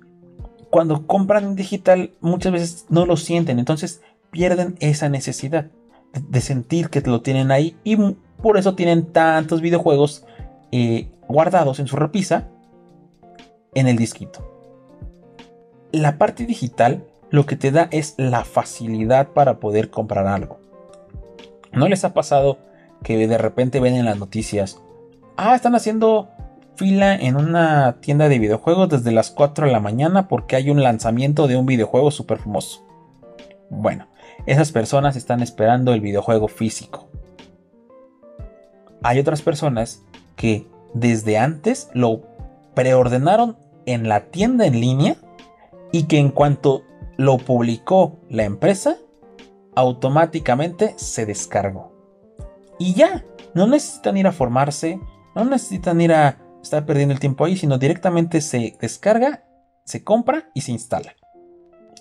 [0.72, 5.68] cuando compran en digital muchas veces no lo sienten, entonces pierden esa necesidad
[6.14, 7.98] de sentir que lo tienen ahí y
[8.42, 10.26] por eso tienen tantos videojuegos
[10.72, 12.48] eh, guardados en su repisa
[13.74, 14.48] en el disquito.
[15.92, 20.60] La parte digital lo que te da es la facilidad para poder comprar algo.
[21.72, 22.58] ¿No les ha pasado
[23.04, 24.82] que de repente ven en las noticias,
[25.38, 26.30] ah, están haciendo
[26.76, 30.84] fila en una tienda de videojuegos desde las 4 de la mañana porque hay un
[30.84, 32.86] lanzamiento de un videojuego súper famoso?
[33.70, 34.08] Bueno,
[34.46, 37.10] esas personas están esperando el videojuego físico.
[39.04, 40.04] Hay otras personas
[40.36, 42.22] que desde antes lo
[42.74, 45.16] preordenaron en la tienda en línea
[45.92, 46.84] y que en cuanto
[47.18, 48.98] lo publicó la empresa,
[49.76, 51.92] automáticamente se descargó.
[52.80, 55.00] Y ya, no necesitan ir a formarse,
[55.36, 59.44] no necesitan ir a estar perdiendo el tiempo ahí, sino directamente se descarga,
[59.84, 61.16] se compra y se instala.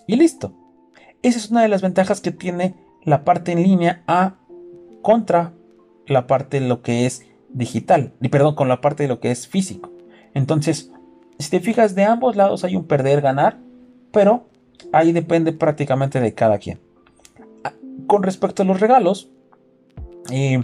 [0.07, 0.55] Y listo.
[1.23, 4.37] Esa es una de las ventajas que tiene la parte en línea a
[5.03, 5.53] contra
[6.07, 9.31] la parte de lo que es digital, y perdón, con la parte de lo que
[9.31, 9.91] es físico.
[10.35, 10.93] Entonces,
[11.39, 13.59] si te fijas, de ambos lados hay un perder-ganar,
[14.13, 14.47] pero
[14.93, 16.81] ahí depende prácticamente de cada quien.
[17.65, 17.73] Ah,
[18.07, 19.31] con respecto a los regalos,
[20.31, 20.63] eh,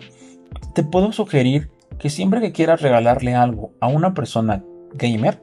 [0.75, 4.63] te puedo sugerir que siempre que quieras regalarle algo a una persona
[4.95, 5.43] gamer,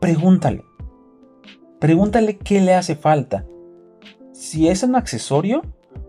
[0.00, 0.64] pregúntale.
[1.78, 3.44] Pregúntale qué le hace falta.
[4.32, 5.62] Si es un accesorio,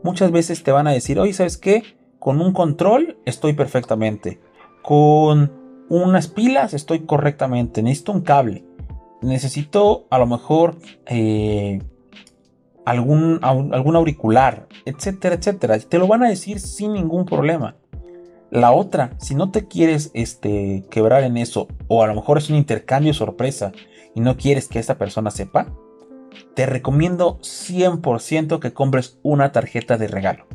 [0.03, 1.83] muchas veces te van a decir, oye, ¿sabes qué?
[2.19, 4.39] Con un control estoy perfectamente.
[4.81, 5.51] Con
[5.89, 7.81] unas pilas estoy correctamente.
[7.81, 8.65] Necesito un cable.
[9.21, 11.81] Necesito a lo mejor eh,
[12.85, 15.79] algún, algún auricular, etcétera, etcétera.
[15.79, 17.75] Te lo van a decir sin ningún problema.
[18.51, 22.49] La otra, si no te quieres este, quebrar en eso, o a lo mejor es
[22.49, 23.71] un intercambio sorpresa
[24.15, 25.67] y no quieres que esta persona sepa,
[26.55, 30.47] te recomiendo 100% que compres una tarjeta de regalo.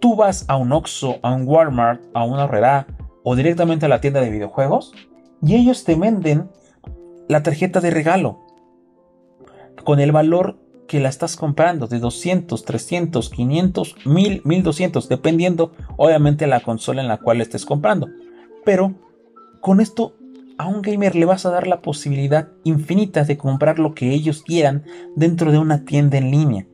[0.00, 2.86] Tú vas a un Oxxo, a un Walmart, a una Herrera
[3.24, 4.92] o directamente a la tienda de videojuegos
[5.42, 6.50] y ellos te venden
[7.28, 8.38] la tarjeta de regalo
[9.84, 16.46] con el valor que la estás comprando de 200, 300, 500, 1000, 1200, dependiendo obviamente
[16.46, 18.08] la consola en la cual estés comprando.
[18.64, 18.94] Pero
[19.60, 20.14] con esto
[20.56, 24.42] a un gamer le vas a dar la posibilidad infinita de comprar lo que ellos
[24.42, 24.84] quieran
[25.14, 26.66] dentro de una tienda en línea.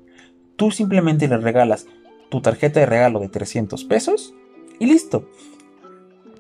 [0.56, 1.87] Tú simplemente le regalas
[2.34, 4.34] tu tarjeta de regalo de 300 pesos
[4.80, 5.28] y listo.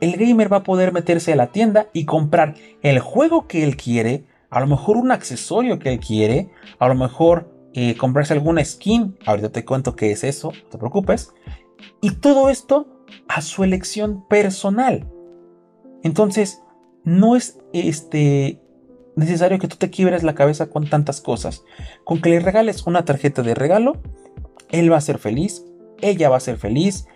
[0.00, 3.76] El gamer va a poder meterse a la tienda y comprar el juego que él
[3.76, 8.64] quiere, a lo mejor un accesorio que él quiere, a lo mejor eh, comprarse alguna
[8.64, 11.32] skin, ahorita te cuento qué es eso, no te preocupes,
[12.00, 12.88] y todo esto
[13.28, 15.08] a su elección personal.
[16.02, 16.60] Entonces,
[17.04, 18.60] no es este
[19.14, 21.62] necesario que tú te quiebres la cabeza con tantas cosas.
[22.02, 24.02] Con que le regales una tarjeta de regalo,
[24.70, 25.64] él va a ser feliz,
[26.00, 27.06] ella va a ser feliz,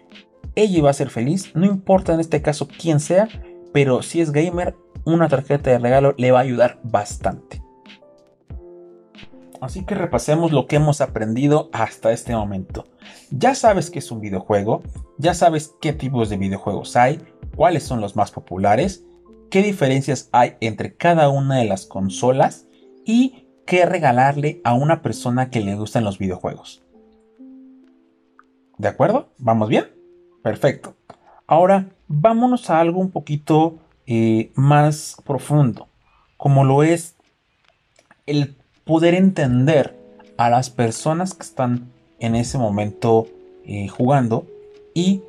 [0.54, 3.28] ella va a ser feliz, no importa en este caso quién sea,
[3.72, 7.62] pero si es gamer, una tarjeta de regalo le va a ayudar bastante.
[9.60, 12.84] Así que repasemos lo que hemos aprendido hasta este momento.
[13.30, 14.82] Ya sabes que es un videojuego,
[15.18, 17.20] ya sabes qué tipos de videojuegos hay,
[17.56, 19.04] cuáles son los más populares,
[19.50, 22.66] qué diferencias hay entre cada una de las consolas
[23.04, 26.82] y qué regalarle a una persona que le gustan los videojuegos.
[28.78, 29.28] ¿De acuerdo?
[29.38, 29.86] ¿Vamos bien?
[30.42, 30.94] Perfecto.
[31.48, 35.88] Ahora vámonos a algo un poquito eh, más profundo,
[36.36, 37.16] como lo es
[38.26, 39.98] el poder entender
[40.36, 43.26] a las personas que están en ese momento
[43.64, 44.46] eh, jugando
[44.94, 45.22] y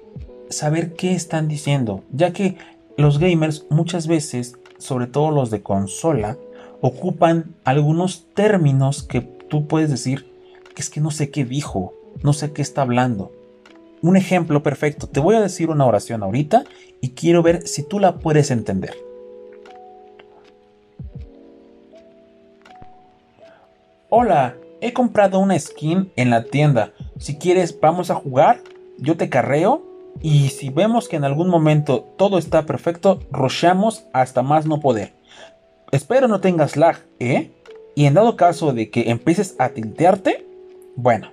[0.50, 2.58] saber qué están diciendo, ya que
[2.98, 6.38] los gamers muchas veces, sobre todo los de consola,
[6.82, 10.32] ocupan algunos términos que tú puedes decir
[10.76, 13.32] que es que no sé qué dijo, no sé qué está hablando.
[14.02, 16.64] Un ejemplo perfecto, te voy a decir una oración ahorita
[17.02, 18.96] y quiero ver si tú la puedes entender.
[24.10, 26.94] Hola, he comprado una skin en la tienda.
[27.20, 28.62] Si quieres, vamos a jugar.
[28.98, 29.84] Yo te carreo.
[30.22, 35.14] Y si vemos que en algún momento todo está perfecto, rochamos hasta más no poder.
[35.92, 37.52] Espero no tengas lag, ¿eh?
[37.96, 40.46] Y en dado caso de que empieces a tiltearte,
[40.96, 41.32] bueno,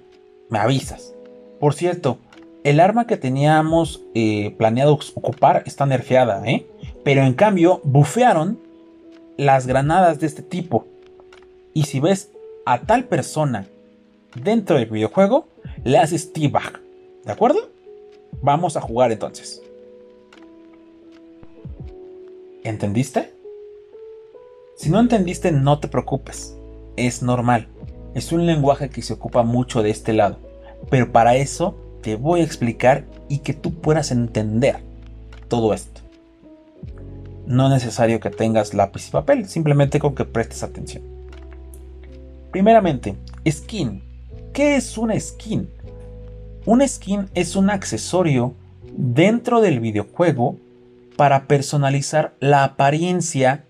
[0.50, 1.14] me avisas.
[1.58, 2.18] Por cierto,
[2.66, 6.66] el arma que teníamos eh, planeado ocupar está nerfeada, ¿eh?
[7.04, 8.58] Pero en cambio, bufearon
[9.36, 10.84] las granadas de este tipo.
[11.74, 12.32] Y si ves
[12.64, 13.68] a tal persona
[14.34, 15.46] dentro del videojuego,
[15.84, 16.80] le haces T-Bag.
[17.24, 17.70] ¿De acuerdo?
[18.42, 19.62] Vamos a jugar entonces.
[22.64, 23.32] ¿Entendiste?
[24.76, 26.56] Si no entendiste, no te preocupes.
[26.96, 27.68] Es normal.
[28.14, 30.38] Es un lenguaje que se ocupa mucho de este lado.
[30.90, 31.76] Pero para eso
[32.06, 34.76] te voy a explicar y que tú puedas entender
[35.48, 36.02] todo esto.
[37.48, 41.02] No es necesario que tengas lápiz y papel, simplemente con que prestes atención.
[42.52, 43.16] Primeramente,
[43.50, 44.04] skin.
[44.52, 45.68] ¿Qué es una skin?
[46.64, 48.54] Un skin es un accesorio
[48.96, 50.58] dentro del videojuego
[51.16, 53.64] para personalizar la apariencia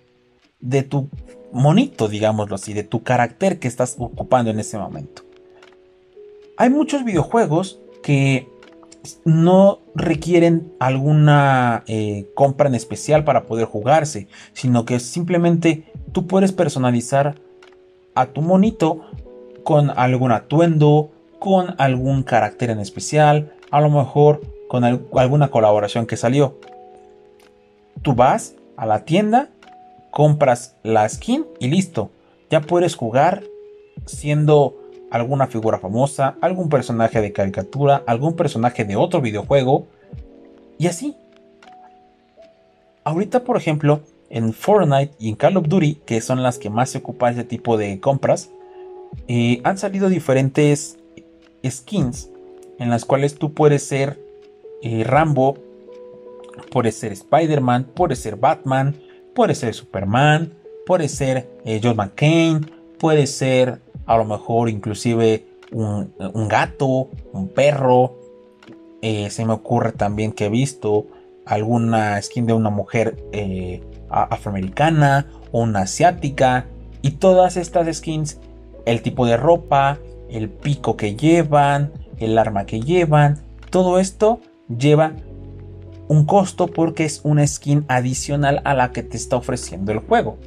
[0.61, 1.09] de tu
[1.55, 5.23] monito, digámoslo así, de tu carácter que estás ocupando en ese momento.
[6.59, 8.49] Hay muchos videojuegos que
[9.25, 16.53] no requieren alguna eh, compra en especial para poder jugarse, sino que simplemente tú puedes
[16.53, 17.37] personalizar
[18.15, 19.03] a tu monito
[19.63, 26.17] con algún atuendo, con algún carácter en especial, a lo mejor con alguna colaboración que
[26.17, 26.59] salió.
[28.03, 29.51] Tú vas a la tienda,
[30.11, 32.11] compras la skin y listo.
[32.51, 33.45] Ya puedes jugar
[34.05, 34.77] siendo
[35.11, 39.87] alguna figura famosa, algún personaje de caricatura, algún personaje de otro videojuego
[40.79, 41.17] y así.
[43.05, 44.01] Ahorita, por ejemplo,
[44.31, 47.45] en Fortnite y en Call of Duty, que son las que más se ocupan ese
[47.45, 48.51] tipo de compras,
[49.29, 50.99] eh, han salido diferentes
[51.65, 52.31] skins
[52.79, 54.21] en las cuales tú puedes ser
[54.83, 55.57] eh, Rambo,
[56.71, 58.97] puedes ser Spider-Man, puedes ser Batman,
[59.35, 60.53] puedes ser Superman,
[60.85, 68.15] puedes ser eh, John McCain, puedes ser a lo mejor inclusive un, gato, un perro.
[69.03, 71.07] Eh, se me ocurre también que he visto
[71.45, 76.67] alguna skin de una mujer eh, afroamericana o una asiática.
[77.03, 78.39] Y todas estas skins,
[78.85, 79.99] el tipo de ropa,
[80.29, 83.41] el pico que llevan, el arma que llevan,
[83.71, 85.13] todo esto lleva
[86.09, 90.39] un costo porque es una skin adicional a la que te está ofreciendo el juego.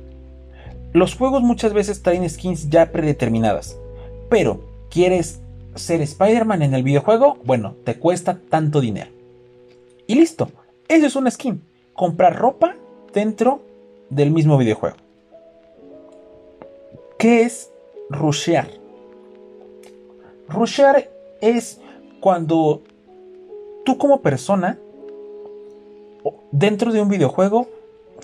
[0.92, 3.78] Los juegos muchas veces traen skins ya predeterminadas,
[4.28, 5.40] pero ¿quieres
[5.76, 7.38] ser Spider-Man en el videojuego?
[7.46, 9.12] Bueno, te cuesta tanto dinero.
[10.08, 10.50] Y listo,
[10.88, 11.62] eso es una skin.
[11.94, 12.76] Comprar ropa
[13.14, 13.62] dentro
[14.10, 14.98] del mismo videojuego.
[17.20, 17.70] ¿Qué es
[18.10, 18.72] rushear?
[20.48, 21.08] Rushear
[21.42, 21.80] es
[22.20, 22.82] cuando
[23.86, 24.80] tú como persona
[26.52, 27.68] dentro de un videojuego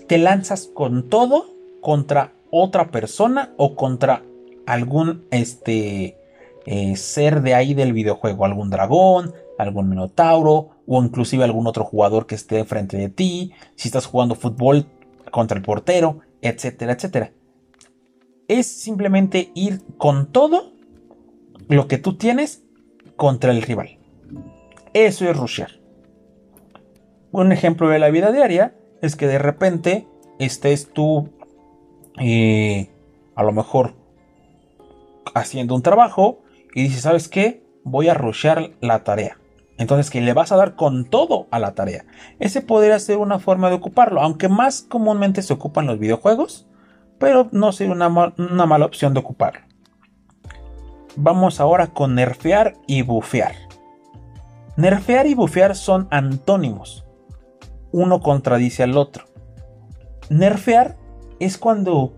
[0.08, 1.46] te lanzas con todo
[1.82, 2.32] contra
[2.62, 4.24] otra persona o contra
[4.66, 6.18] algún este
[6.66, 12.26] eh, ser de ahí del videojuego, algún dragón, algún minotauro o inclusive algún otro jugador
[12.26, 14.86] que esté frente de ti, si estás jugando fútbol
[15.32, 17.32] contra el portero, etcétera, etcétera.
[18.48, 20.74] Es simplemente ir con todo
[21.68, 22.64] lo que tú tienes
[23.16, 23.98] contra el rival.
[24.94, 25.72] Eso es rushear.
[27.32, 30.08] Un ejemplo de la vida diaria es que de repente
[30.40, 31.30] estés tú
[32.20, 32.90] eh,
[33.36, 33.96] a lo mejor
[35.34, 36.40] haciendo un trabajo
[36.74, 37.64] y dices, ¿sabes qué?
[37.84, 39.38] Voy a rushear la tarea.
[39.78, 42.06] Entonces que le vas a dar con todo a la tarea.
[42.40, 46.68] Ese podría ser una forma de ocuparlo, aunque más comúnmente se ocupan los videojuegos,
[47.20, 49.62] pero no sería una, una mala opción de ocuparlo.
[51.18, 53.56] Vamos ahora con nerfear y bufear.
[54.78, 57.06] Nerfear y bufear son antónimos
[57.96, 59.24] uno contradice al otro.
[60.30, 60.98] Nerfear
[61.40, 62.14] es cuando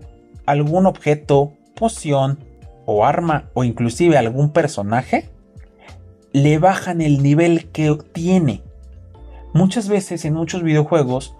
[0.46, 2.38] algún objeto, poción
[2.86, 5.28] o arma o inclusive algún personaje
[6.32, 8.62] le bajan el nivel que tiene.
[9.52, 11.34] Muchas veces en muchos videojuegos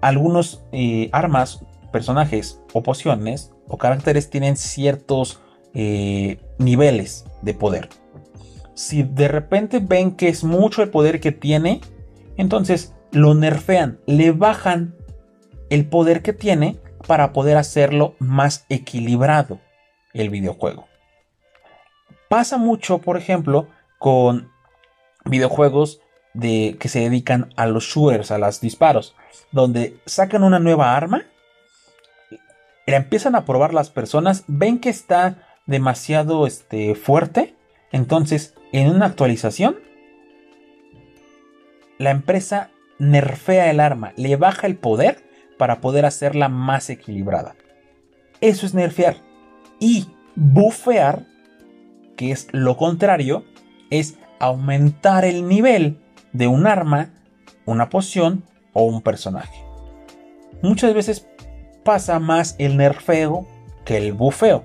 [0.00, 5.40] algunos eh, armas, personajes o pociones o caracteres tienen ciertos
[5.74, 7.88] eh, niveles de poder.
[8.74, 11.80] Si de repente ven que es mucho el poder que tiene,
[12.36, 14.94] entonces lo nerfean, le bajan
[15.70, 19.60] el poder que tiene para poder hacerlo más equilibrado
[20.14, 20.86] el videojuego.
[22.28, 24.50] Pasa mucho, por ejemplo, con
[25.24, 26.00] videojuegos
[26.34, 29.14] de, que se dedican a los shooters, a los disparos,
[29.52, 31.24] donde sacan una nueva arma,
[32.86, 37.54] la empiezan a probar las personas, ven que está demasiado este, fuerte,
[37.92, 39.76] entonces en una actualización,
[41.98, 45.25] la empresa nerfea el arma, le baja el poder
[45.58, 47.54] para poder hacerla más equilibrada.
[48.40, 49.16] Eso es nerfear.
[49.80, 51.26] Y bufear,
[52.16, 53.44] que es lo contrario,
[53.90, 55.98] es aumentar el nivel
[56.32, 57.10] de un arma,
[57.64, 59.64] una poción o un personaje.
[60.62, 61.26] Muchas veces
[61.84, 63.46] pasa más el nerfeo
[63.84, 64.62] que el bufeo.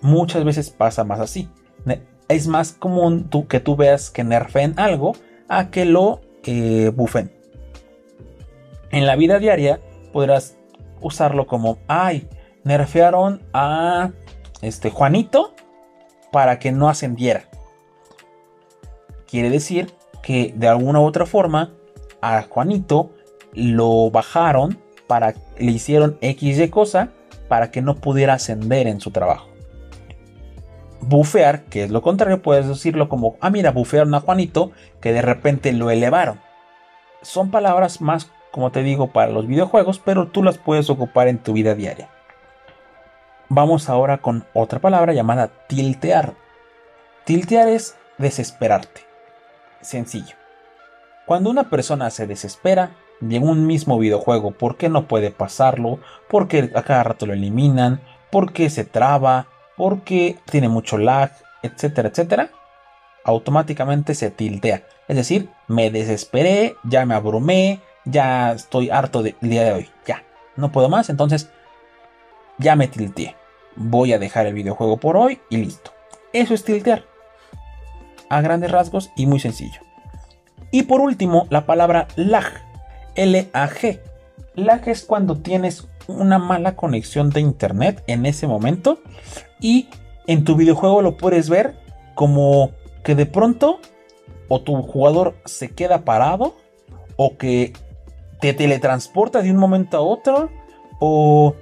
[0.00, 1.48] Muchas veces pasa más así.
[2.28, 5.14] Es más común que tú veas que nerfeen algo
[5.48, 7.38] a que lo eh, bufen
[8.90, 9.80] en la vida diaria
[10.12, 10.56] podrás
[11.00, 12.28] usarlo como, ay,
[12.64, 14.10] nerfearon a
[14.62, 15.54] este Juanito
[16.32, 17.44] para que no ascendiera.
[19.26, 21.74] Quiere decir que de alguna u otra forma
[22.20, 23.10] a Juanito
[23.52, 27.10] lo bajaron para le hicieron X de cosa
[27.48, 29.48] para que no pudiera ascender en su trabajo.
[31.00, 35.22] Bufear, que es lo contrario, puedes decirlo como, ah, mira, bufearon a Juanito, que de
[35.22, 36.40] repente lo elevaron.
[37.22, 41.38] Son palabras más como te digo, para los videojuegos, pero tú las puedes ocupar en
[41.38, 42.08] tu vida diaria.
[43.48, 46.34] Vamos ahora con otra palabra llamada tiltear.
[47.24, 49.02] Tiltear es desesperarte.
[49.80, 50.36] Sencillo.
[51.26, 52.90] Cuando una persona se desespera
[53.20, 58.70] de un mismo videojuego porque no puede pasarlo, porque a cada rato lo eliminan, porque
[58.70, 59.46] se traba,
[59.76, 61.32] porque tiene mucho lag,
[61.62, 62.50] etcétera, etcétera,
[63.24, 64.84] automáticamente se tiltea.
[65.06, 67.80] Es decir, me desesperé, ya me abrumé,
[68.10, 70.24] ya estoy harto del día de hoy, ya,
[70.56, 71.50] no puedo más, entonces
[72.58, 73.36] ya me tilteé.
[73.76, 75.92] Voy a dejar el videojuego por hoy y listo.
[76.32, 77.04] Eso es tiltear.
[78.28, 79.80] A grandes rasgos y muy sencillo.
[80.70, 82.44] Y por último, la palabra lag.
[83.14, 84.00] L-A-G.
[84.54, 89.00] Lag es cuando tienes una mala conexión de internet en ese momento
[89.60, 89.88] y
[90.26, 91.76] en tu videojuego lo puedes ver
[92.14, 92.72] como
[93.04, 93.80] que de pronto
[94.48, 96.56] o tu jugador se queda parado
[97.16, 97.72] o que
[98.40, 100.50] te teletransporta de un momento a otro
[101.00, 101.54] o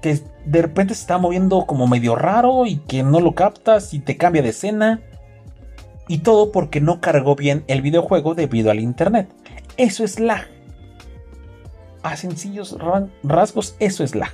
[0.00, 4.00] que de repente se está moviendo como medio raro y que no lo captas y
[4.00, 5.02] te cambia de escena.
[6.06, 9.28] Y todo porque no cargó bien el videojuego debido al internet.
[9.76, 10.46] Eso es lag.
[12.02, 12.78] A sencillos
[13.22, 14.32] rasgos, eso es lag.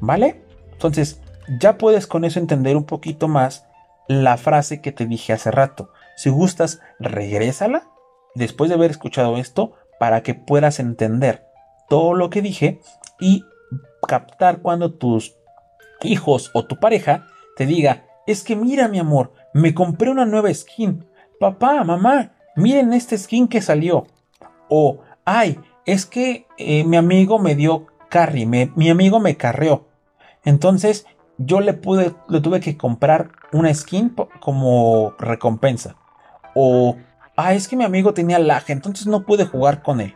[0.00, 0.42] ¿Vale?
[0.72, 1.20] Entonces,
[1.60, 3.66] ya puedes con eso entender un poquito más
[4.08, 5.90] la frase que te dije hace rato.
[6.16, 7.88] Si gustas, regrésala
[8.34, 11.44] después de haber escuchado esto para que puedas entender
[11.88, 12.80] todo lo que dije
[13.20, 13.44] y
[14.06, 15.36] captar cuando tus
[16.02, 17.26] hijos o tu pareja
[17.56, 21.06] te diga, es que mira mi amor, me compré una nueva skin.
[21.40, 24.06] Papá, mamá, miren este skin que salió.
[24.68, 29.86] O, ay, es que eh, mi amigo me dio carry, mi amigo me carreó.
[30.44, 31.06] Entonces
[31.38, 35.96] yo le pude, le tuve que comprar una skin como recompensa.
[36.54, 36.96] O,
[37.36, 40.14] ah, es que mi amigo tenía lag, entonces no pude jugar con él.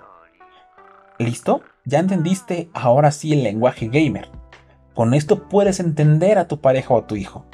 [1.19, 1.63] ¿Listo?
[1.85, 4.31] Ya entendiste ahora sí el lenguaje gamer.
[4.95, 7.47] Con esto puedes entender a tu pareja o a tu hijo.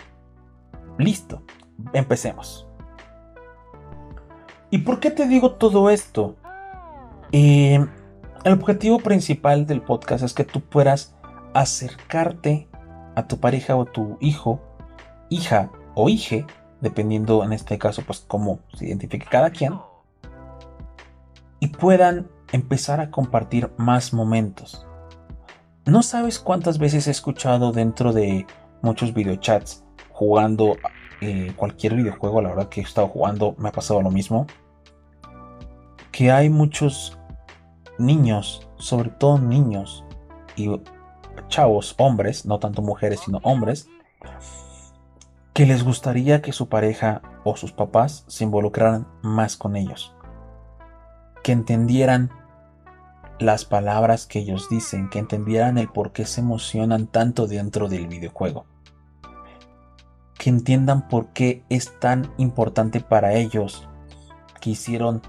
[0.99, 1.43] Listo,
[1.93, 2.67] empecemos.
[4.71, 6.37] ¿Y por qué te digo todo esto?
[7.33, 7.85] Eh,
[8.45, 11.17] el objetivo principal del podcast es que tú puedas
[11.55, 12.69] acercarte
[13.15, 14.61] a tu pareja o tu hijo,
[15.29, 16.47] hija o hije,
[16.81, 19.79] dependiendo en este caso pues cómo se identifique cada quien,
[21.61, 24.87] y puedan empezar a compartir más momentos.
[25.85, 28.47] No sabes cuántas veces he escuchado dentro de
[28.83, 30.77] muchos videochats jugando
[31.21, 34.47] eh, cualquier videojuego, la verdad que he estado jugando, me ha pasado lo mismo,
[36.13, 37.19] que hay muchos
[37.99, 40.05] niños, sobre todo niños
[40.57, 40.81] y
[41.49, 43.89] chavos, hombres, no tanto mujeres, sino hombres,
[45.57, 50.15] que les gustaría que su pareja o sus papás se involucraran más con ellos,
[51.43, 52.31] que entendieran
[53.39, 58.07] las palabras que ellos dicen, que entendieran el por qué se emocionan tanto dentro del
[58.07, 58.67] videojuego.
[60.37, 63.89] Que entiendan por qué es tan importante para ellos
[64.61, 65.23] que hicieron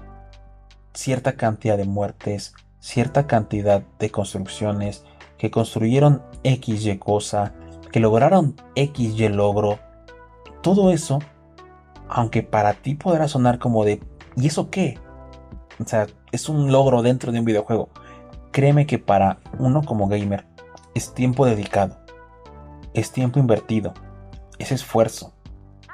[0.92, 5.06] cierta cantidad de muertes, cierta cantidad de construcciones,
[5.38, 7.54] que construyeron XY cosa,
[7.90, 9.87] que lograron XY logro.
[10.62, 11.20] Todo eso,
[12.08, 14.02] aunque para ti podrá sonar como de,
[14.36, 14.98] ¿y eso qué?
[15.80, 17.90] O sea, es un logro dentro de un videojuego.
[18.50, 20.46] Créeme que para uno como gamer
[20.94, 21.98] es tiempo dedicado,
[22.94, 23.94] es tiempo invertido,
[24.58, 25.34] es esfuerzo,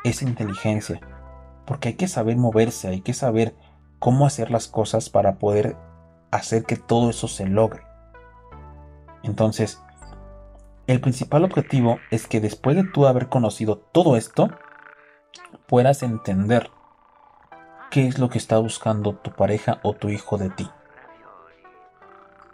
[0.04, 1.00] es inteligencia,
[1.66, 3.54] porque hay que saber moverse, hay que saber
[3.98, 5.76] cómo hacer las cosas para poder
[6.30, 7.82] hacer que todo eso se logre.
[9.22, 9.82] Entonces,
[10.87, 14.51] el principal objetivo es que después de tú haber conocido todo esto,
[15.66, 16.70] puedas entender
[17.91, 20.68] qué es lo que está buscando tu pareja o tu hijo de ti.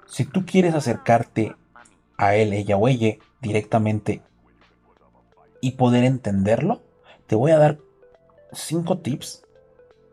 [0.07, 1.57] Si tú quieres acercarte
[2.17, 4.23] a él, ella o ella directamente
[5.61, 6.83] y poder entenderlo,
[7.27, 7.79] te voy a dar
[8.53, 9.45] cinco tips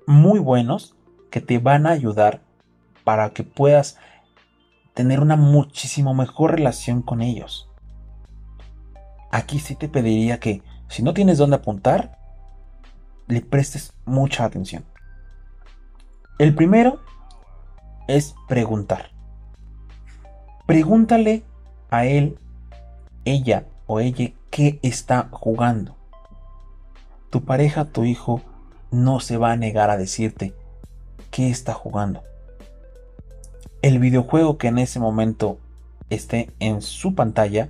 [0.06, 0.96] muy buenos
[1.30, 2.42] que te van a ayudar
[3.04, 3.98] para que puedas
[4.94, 7.70] tener una muchísimo mejor relación con ellos.
[9.32, 12.18] Aquí sí te pediría que si no tienes dónde apuntar,
[13.28, 14.86] le prestes mucha atención.
[16.40, 17.00] El primero
[18.08, 19.12] es preguntar.
[20.66, 21.44] Pregúntale
[21.90, 22.38] a él,
[23.26, 25.96] ella o ella qué está jugando.
[27.30, 28.42] Tu pareja, tu hijo,
[28.92, 30.54] no se va a negar a decirte
[31.32, 32.24] qué está jugando.
[33.82, 35.60] El videojuego que en ese momento
[36.10, 37.70] esté en su pantalla,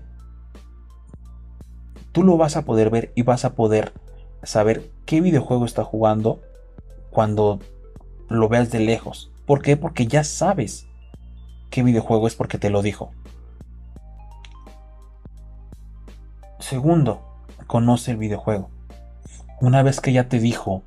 [2.18, 3.94] tú lo vas a poder ver y vas a poder
[4.42, 6.42] saber qué videojuego está jugando
[7.12, 7.60] cuando
[8.28, 9.32] lo veas de lejos.
[9.46, 9.78] ¿Por qué?
[9.78, 10.88] Porque ya sabes
[11.70, 13.12] qué videojuego es porque te lo dijo.
[16.58, 17.22] Segundo,
[17.68, 18.72] conoce el videojuego.
[19.62, 20.82] Una vez que ya te dijo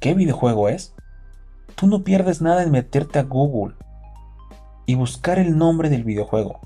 [0.00, 0.94] qué videojuego es,
[1.74, 3.74] tú no pierdes nada en meterte a Google
[4.86, 6.60] y buscar el nombre del videojuego.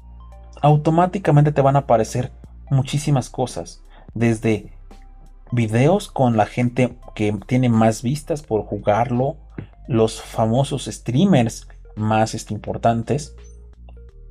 [0.62, 2.30] Automáticamente te van a aparecer
[2.70, 3.82] muchísimas cosas,
[4.16, 4.72] desde
[5.52, 9.36] videos con la gente que tiene más vistas por jugarlo,
[9.86, 13.36] los famosos streamers más este, importantes,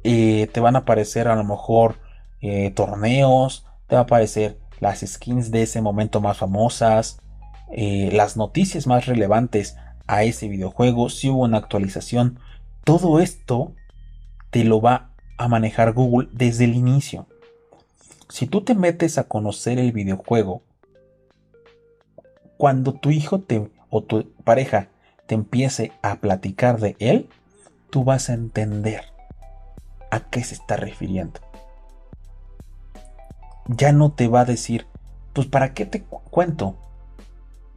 [0.04, 2.00] eh, te van a aparecer a lo mejor
[2.42, 7.20] eh, torneos, te va a aparecer las skins de ese momento más famosas,
[7.72, 9.78] eh, las noticias más relevantes
[10.08, 12.40] a ese videojuego, si hubo una actualización,
[12.84, 13.74] todo esto
[14.50, 17.28] te lo va a manejar Google desde el inicio.
[18.30, 20.64] Si tú te metes a conocer el videojuego,
[22.58, 24.90] cuando tu hijo te, o tu pareja
[25.28, 27.30] te empiece a platicar de él,
[27.90, 29.02] tú vas a entender
[30.12, 31.40] a qué se está refiriendo.
[33.68, 34.86] ya no te va a decir,
[35.34, 36.78] pues ¿para qué te cuento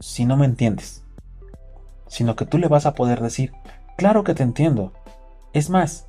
[0.00, 1.04] si no me entiendes?
[2.06, 3.52] Sino que tú le vas a poder decir,
[3.96, 4.92] claro que te entiendo.
[5.52, 6.06] Es más,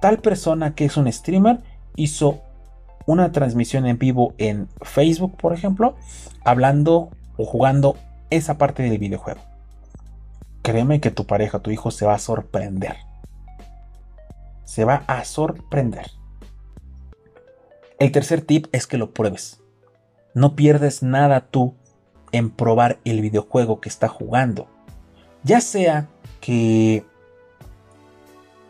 [0.00, 1.62] tal persona que es un streamer
[1.96, 2.40] hizo
[3.08, 5.96] una transmisión en vivo en Facebook, por ejemplo,
[6.44, 7.96] hablando o jugando
[8.28, 9.40] esa parte del videojuego.
[10.60, 12.96] Créeme que tu pareja, tu hijo se va a sorprender.
[14.64, 16.10] Se va a sorprender.
[17.98, 19.58] El tercer tip es que lo pruebes.
[20.34, 21.74] No pierdes nada tú
[22.30, 24.68] en probar el videojuego que está jugando.
[25.44, 26.08] Ya sea
[26.42, 27.06] que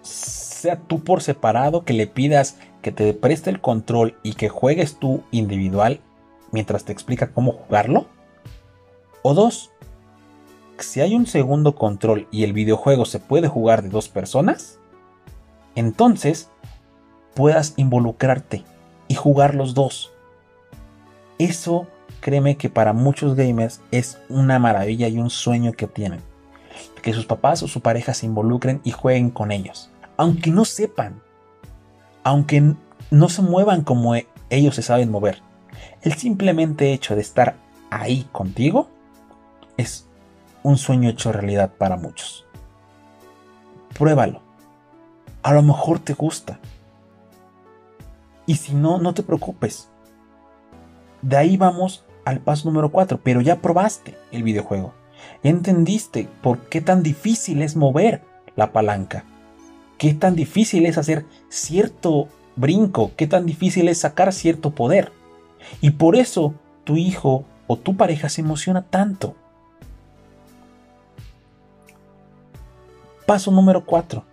[0.03, 4.99] sea tú por separado, que le pidas que te preste el control y que juegues
[4.99, 6.01] tú individual
[6.53, 8.07] mientras te explica cómo jugarlo.
[9.23, 9.71] O dos,
[10.79, 14.79] si hay un segundo control y el videojuego se puede jugar de dos personas,
[15.75, 16.51] entonces
[17.35, 18.65] puedas involucrarte
[19.09, 20.13] y jugar los dos.
[21.39, 21.87] Eso,
[22.21, 26.21] créeme que para muchos gamers es una maravilla y un sueño que tienen.
[27.03, 29.91] Que sus papás o su pareja se involucren y jueguen con ellos.
[30.17, 31.21] Aunque no sepan,
[32.29, 32.75] aunque
[33.11, 35.41] no se muevan como e, ellos se saben mover.
[36.03, 37.57] El simplemente hecho de estar
[37.91, 38.89] ahí contigo
[39.79, 40.07] es
[40.63, 42.45] un sueño hecho realidad para muchos.
[43.99, 44.43] Pruébalo.
[45.43, 46.59] A lo mejor te gusta.
[48.45, 49.89] Y si no, no te preocupes.
[51.23, 54.93] De ahí vamos al paso número 4, pero ya probaste el videojuego.
[55.43, 58.23] Ya entendiste por qué tan difícil es mover
[58.55, 59.25] la palanca.
[59.99, 65.13] Qué tan difícil es hacer cierto brinco, qué tan difícil es sacar cierto poder.
[65.81, 69.35] Y por eso tu hijo o tu pareja se emociona tanto.
[73.27, 74.25] Paso número 4.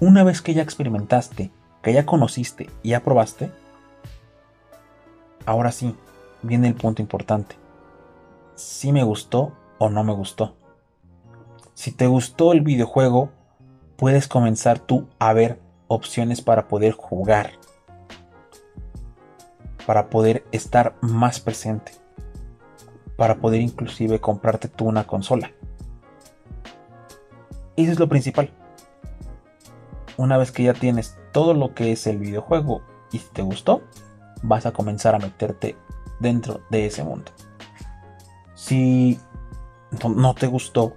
[0.00, 1.50] Una vez que ya experimentaste,
[1.82, 3.50] que ya conociste y ya probaste,
[5.46, 5.94] ahora sí,
[6.42, 7.56] viene el punto importante.
[8.56, 10.56] Si me gustó o no me gustó.
[11.74, 13.30] Si te gustó el videojuego,
[13.96, 17.52] puedes comenzar tú a ver opciones para poder jugar,
[19.86, 21.92] para poder estar más presente,
[23.16, 25.50] para poder inclusive comprarte tú una consola.
[27.76, 28.50] Eso es lo principal.
[30.16, 32.82] Una vez que ya tienes todo lo que es el videojuego
[33.12, 33.82] y te gustó,
[34.42, 35.76] vas a comenzar a meterte
[36.20, 37.32] dentro de ese mundo.
[38.54, 39.20] Si
[40.08, 40.96] no te gustó,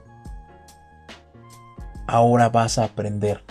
[2.10, 3.43] ahora vas a aprender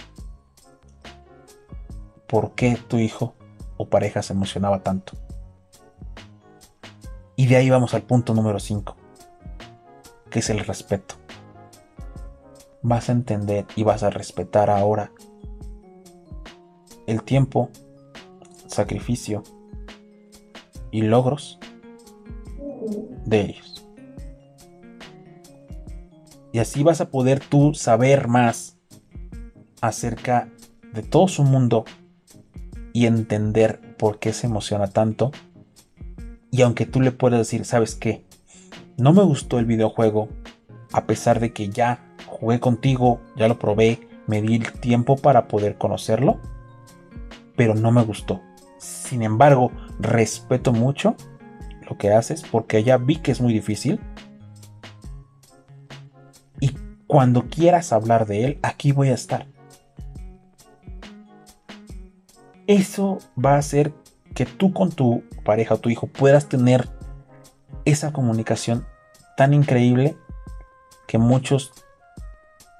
[2.27, 3.35] por qué tu hijo
[3.77, 5.13] o pareja se emocionaba tanto.
[7.37, 8.97] Y de ahí vamos al punto número 5,
[10.29, 11.15] que es el respeto.
[12.83, 15.13] Vas a entender y vas a respetar ahora
[17.07, 17.71] el tiempo,
[18.67, 19.45] sacrificio
[20.91, 21.61] y logros
[23.25, 23.68] de ellos.
[26.59, 28.77] Y así vas a poder tú saber más
[29.81, 30.49] acerca
[30.93, 31.85] de todo su mundo
[32.93, 35.31] y entender por qué se emociona tanto.
[36.51, 38.25] Y aunque tú le puedas decir, ¿sabes qué?
[38.97, 40.31] No me gustó el videojuego,
[40.93, 45.47] a pesar de que ya jugué contigo, ya lo probé, me di el tiempo para
[45.47, 46.41] poder conocerlo,
[47.55, 48.43] pero no me gustó.
[48.79, 51.15] Sin embargo, respeto mucho
[51.89, 54.01] lo que haces porque ya vi que es muy difícil.
[57.09, 59.47] Cuando quieras hablar de él, aquí voy a estar.
[62.69, 63.93] eso va a hacer
[64.35, 66.89] que tú con tu pareja o tu hijo puedas tener
[67.87, 68.87] esa comunicación
[69.37, 70.17] tan increíble
[71.09, 71.73] que muchos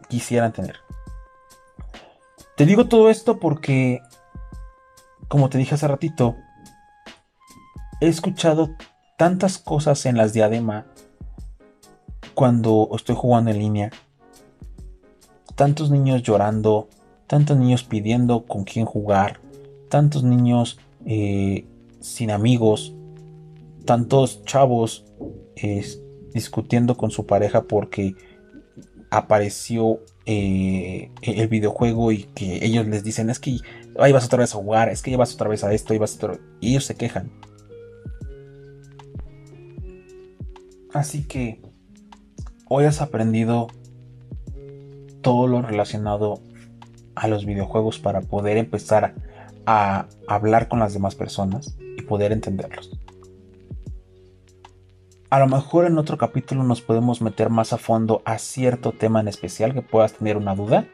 [0.09, 0.77] quisieran tener.
[2.55, 4.01] Te digo todo esto porque,
[5.27, 6.37] como te dije hace ratito,
[8.01, 8.69] he escuchado
[9.17, 10.87] tantas cosas en las diadema
[12.35, 13.91] cuando estoy jugando en línea.
[15.59, 16.89] Tantos niños llorando,
[17.27, 19.41] tantos niños pidiendo con quién jugar,
[19.89, 21.67] tantos niños eh,
[21.99, 22.95] sin amigos,
[23.85, 25.05] tantos chavos
[26.33, 28.15] discutiendo con su pareja porque
[29.11, 33.57] apareció eh, el videojuego y que ellos les dicen es que
[33.99, 36.15] ahí vas otra vez a jugar, es que vas otra vez a esto, y vas
[36.15, 37.33] otra y ellos se quejan.
[40.93, 41.61] Así que
[42.69, 43.67] hoy has aprendido
[45.23, 46.41] todo lo relacionado
[47.15, 49.15] a los videojuegos para poder empezar
[49.67, 52.99] a hablar con las demás personas y poder entenderlos.
[55.31, 59.21] A lo mejor en otro capítulo nos podemos meter más a fondo a cierto tema
[59.21, 60.87] en especial que puedas tener una duda,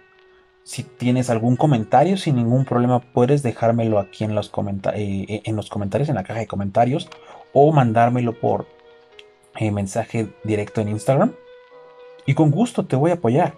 [0.67, 4.51] Si tienes algún comentario, sin ningún problema, puedes dejármelo aquí en los,
[4.95, 7.11] eh, los comentarios, en la caja de comentarios,
[7.53, 8.67] o mandármelo por
[9.57, 11.33] eh, mensaje directo en Instagram.
[12.25, 13.55] Y con gusto te voy a apoyar.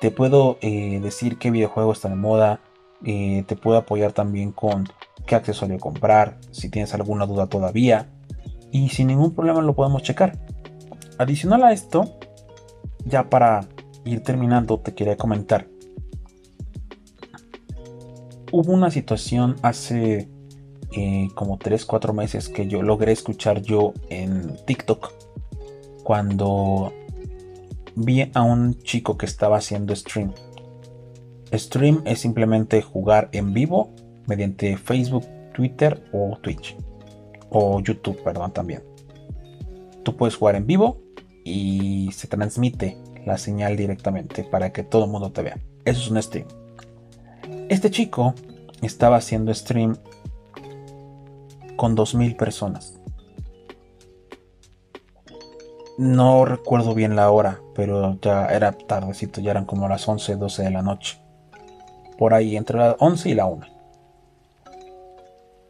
[0.00, 2.60] Te puedo eh, decir qué videojuego está de moda.
[3.02, 4.88] te puedo apoyar también con
[5.26, 6.38] qué accesorio comprar.
[6.50, 8.08] Si tienes alguna duda todavía.
[8.70, 10.38] Y sin ningún problema lo podemos checar.
[11.18, 12.18] Adicional a esto,
[13.04, 13.66] ya para
[14.04, 15.66] ir terminando, te quería comentar
[18.52, 20.28] hubo una situación hace
[20.92, 25.12] eh, como 3-4 meses que yo logré escuchar yo en TikTok
[26.02, 26.92] cuando
[28.04, 30.32] vi a un chico que estaba haciendo stream.
[31.52, 33.94] Stream es simplemente jugar en vivo
[34.26, 36.76] mediante Facebook, Twitter o Twitch.
[37.50, 38.82] O YouTube, perdón, también.
[40.04, 41.00] Tú puedes jugar en vivo
[41.44, 45.58] y se transmite la señal directamente para que todo el mundo te vea.
[45.84, 46.46] Eso es un stream.
[47.68, 48.34] Este chico
[48.82, 49.96] estaba haciendo stream
[51.76, 52.97] con 2.000 personas.
[55.98, 60.62] No recuerdo bien la hora, pero ya era tardecito, ya eran como las 11, 12
[60.62, 61.20] de la noche.
[62.16, 63.66] Por ahí, entre las 11 y la 1.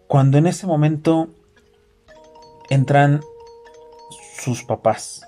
[0.06, 1.30] Cuando en ese momento
[2.68, 3.22] entran
[4.38, 5.24] sus papás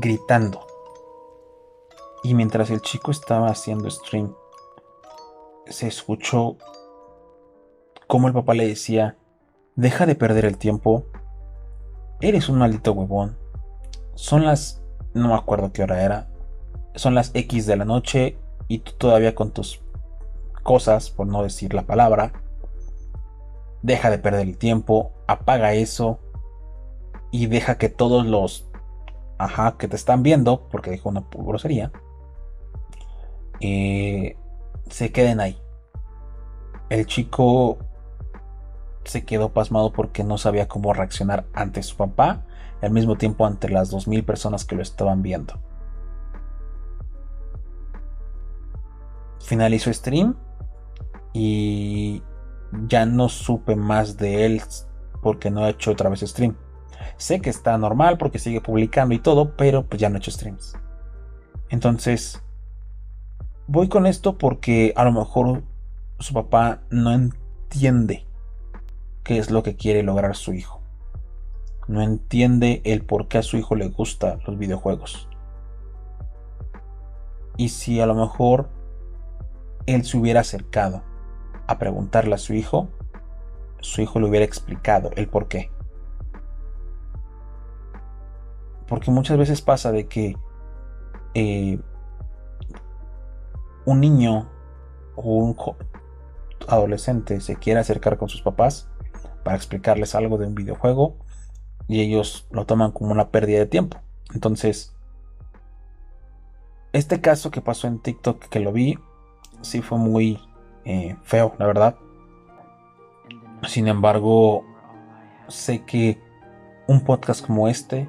[0.00, 0.66] gritando.
[2.22, 4.34] Y mientras el chico estaba haciendo stream,
[5.66, 6.56] se escuchó
[8.06, 9.18] como el papá le decía,
[9.76, 11.04] deja de perder el tiempo,
[12.22, 13.43] eres un maldito huevón,
[14.14, 16.28] son las, no me acuerdo qué hora era,
[16.94, 18.38] son las X de la noche
[18.68, 19.80] y tú todavía con tus
[20.62, 22.32] cosas, por no decir la palabra,
[23.82, 26.18] deja de perder el tiempo, apaga eso
[27.30, 28.66] y deja que todos los,
[29.38, 31.92] ajá, que te están viendo, porque dijo una grosería,
[33.60, 34.36] eh,
[34.88, 35.58] se queden ahí.
[36.88, 37.78] El chico
[39.04, 42.44] se quedó pasmado porque no sabía cómo reaccionar ante su papá
[42.84, 45.60] al mismo tiempo ante las 2.000 personas que lo estaban viendo.
[49.40, 50.36] Finalizó stream
[51.32, 52.22] y
[52.86, 54.62] ya no supe más de él
[55.22, 56.56] porque no ha hecho otra vez stream.
[57.16, 60.30] Sé que está normal porque sigue publicando y todo, pero pues ya no ha hecho
[60.30, 60.76] streams.
[61.68, 62.44] Entonces,
[63.66, 65.64] Voy con esto porque a lo mejor
[66.18, 68.26] su papá no entiende
[69.22, 70.82] qué es lo que quiere lograr su hijo.
[71.86, 75.28] No entiende el por qué a su hijo le gustan los videojuegos.
[77.56, 78.68] Y si a lo mejor
[79.86, 81.02] él se hubiera acercado
[81.66, 82.88] a preguntarle a su hijo,
[83.80, 85.70] su hijo le hubiera explicado el por qué.
[88.88, 90.36] Porque muchas veces pasa de que
[91.34, 91.78] eh,
[93.84, 94.48] un niño
[95.16, 95.56] o un
[96.66, 98.88] adolescente se quiere acercar con sus papás
[99.42, 101.16] para explicarles algo de un videojuego
[101.88, 103.98] y ellos lo toman como una pérdida de tiempo.
[104.32, 104.94] Entonces,
[106.92, 108.98] este caso que pasó en TikTok que lo vi,
[109.62, 110.40] sí fue muy
[110.84, 111.96] eh, feo, la verdad.
[113.66, 114.64] Sin embargo,
[115.48, 116.20] sé que
[116.86, 118.08] un podcast como este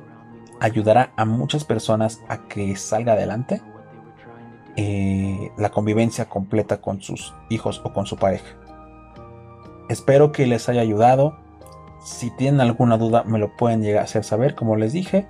[0.60, 3.62] ayudará a muchas personas a que salga adelante
[4.78, 8.58] eh, la convivencia completa con sus hijos o con su pareja.
[9.88, 11.38] Espero que les haya ayudado.
[12.06, 15.26] Si tienen alguna duda me lo pueden llegar a hacer saber, como les dije.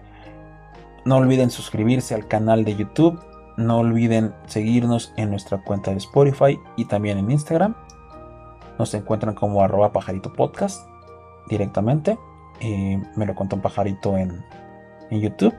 [1.05, 3.17] No olviden suscribirse al canal de YouTube.
[3.55, 7.75] No olviden seguirnos en nuestra cuenta de Spotify y también en Instagram.
[8.77, 10.85] Nos encuentran como arroba pajarito podcast
[11.47, 12.19] directamente.
[12.59, 14.43] Eh, me lo contó un pajarito en,
[15.11, 15.55] en YouTube,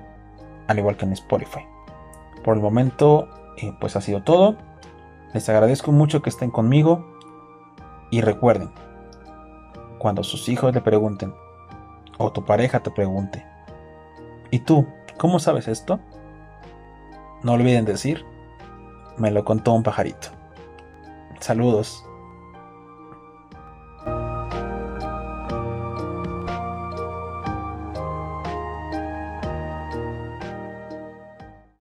[0.66, 1.64] al igual que en Spotify.
[2.44, 3.26] Por el momento
[3.80, 4.58] pues ha sido todo.
[5.32, 7.06] Les agradezco mucho que estén conmigo.
[8.10, 8.70] Y recuerden,
[10.06, 11.34] cuando sus hijos le pregunten,
[12.16, 13.44] o tu pareja te pregunte,
[14.52, 14.86] ¿y tú
[15.18, 15.98] cómo sabes esto?
[17.42, 18.24] No olviden decir,
[19.16, 20.28] me lo contó un pajarito.
[21.40, 22.05] Saludos.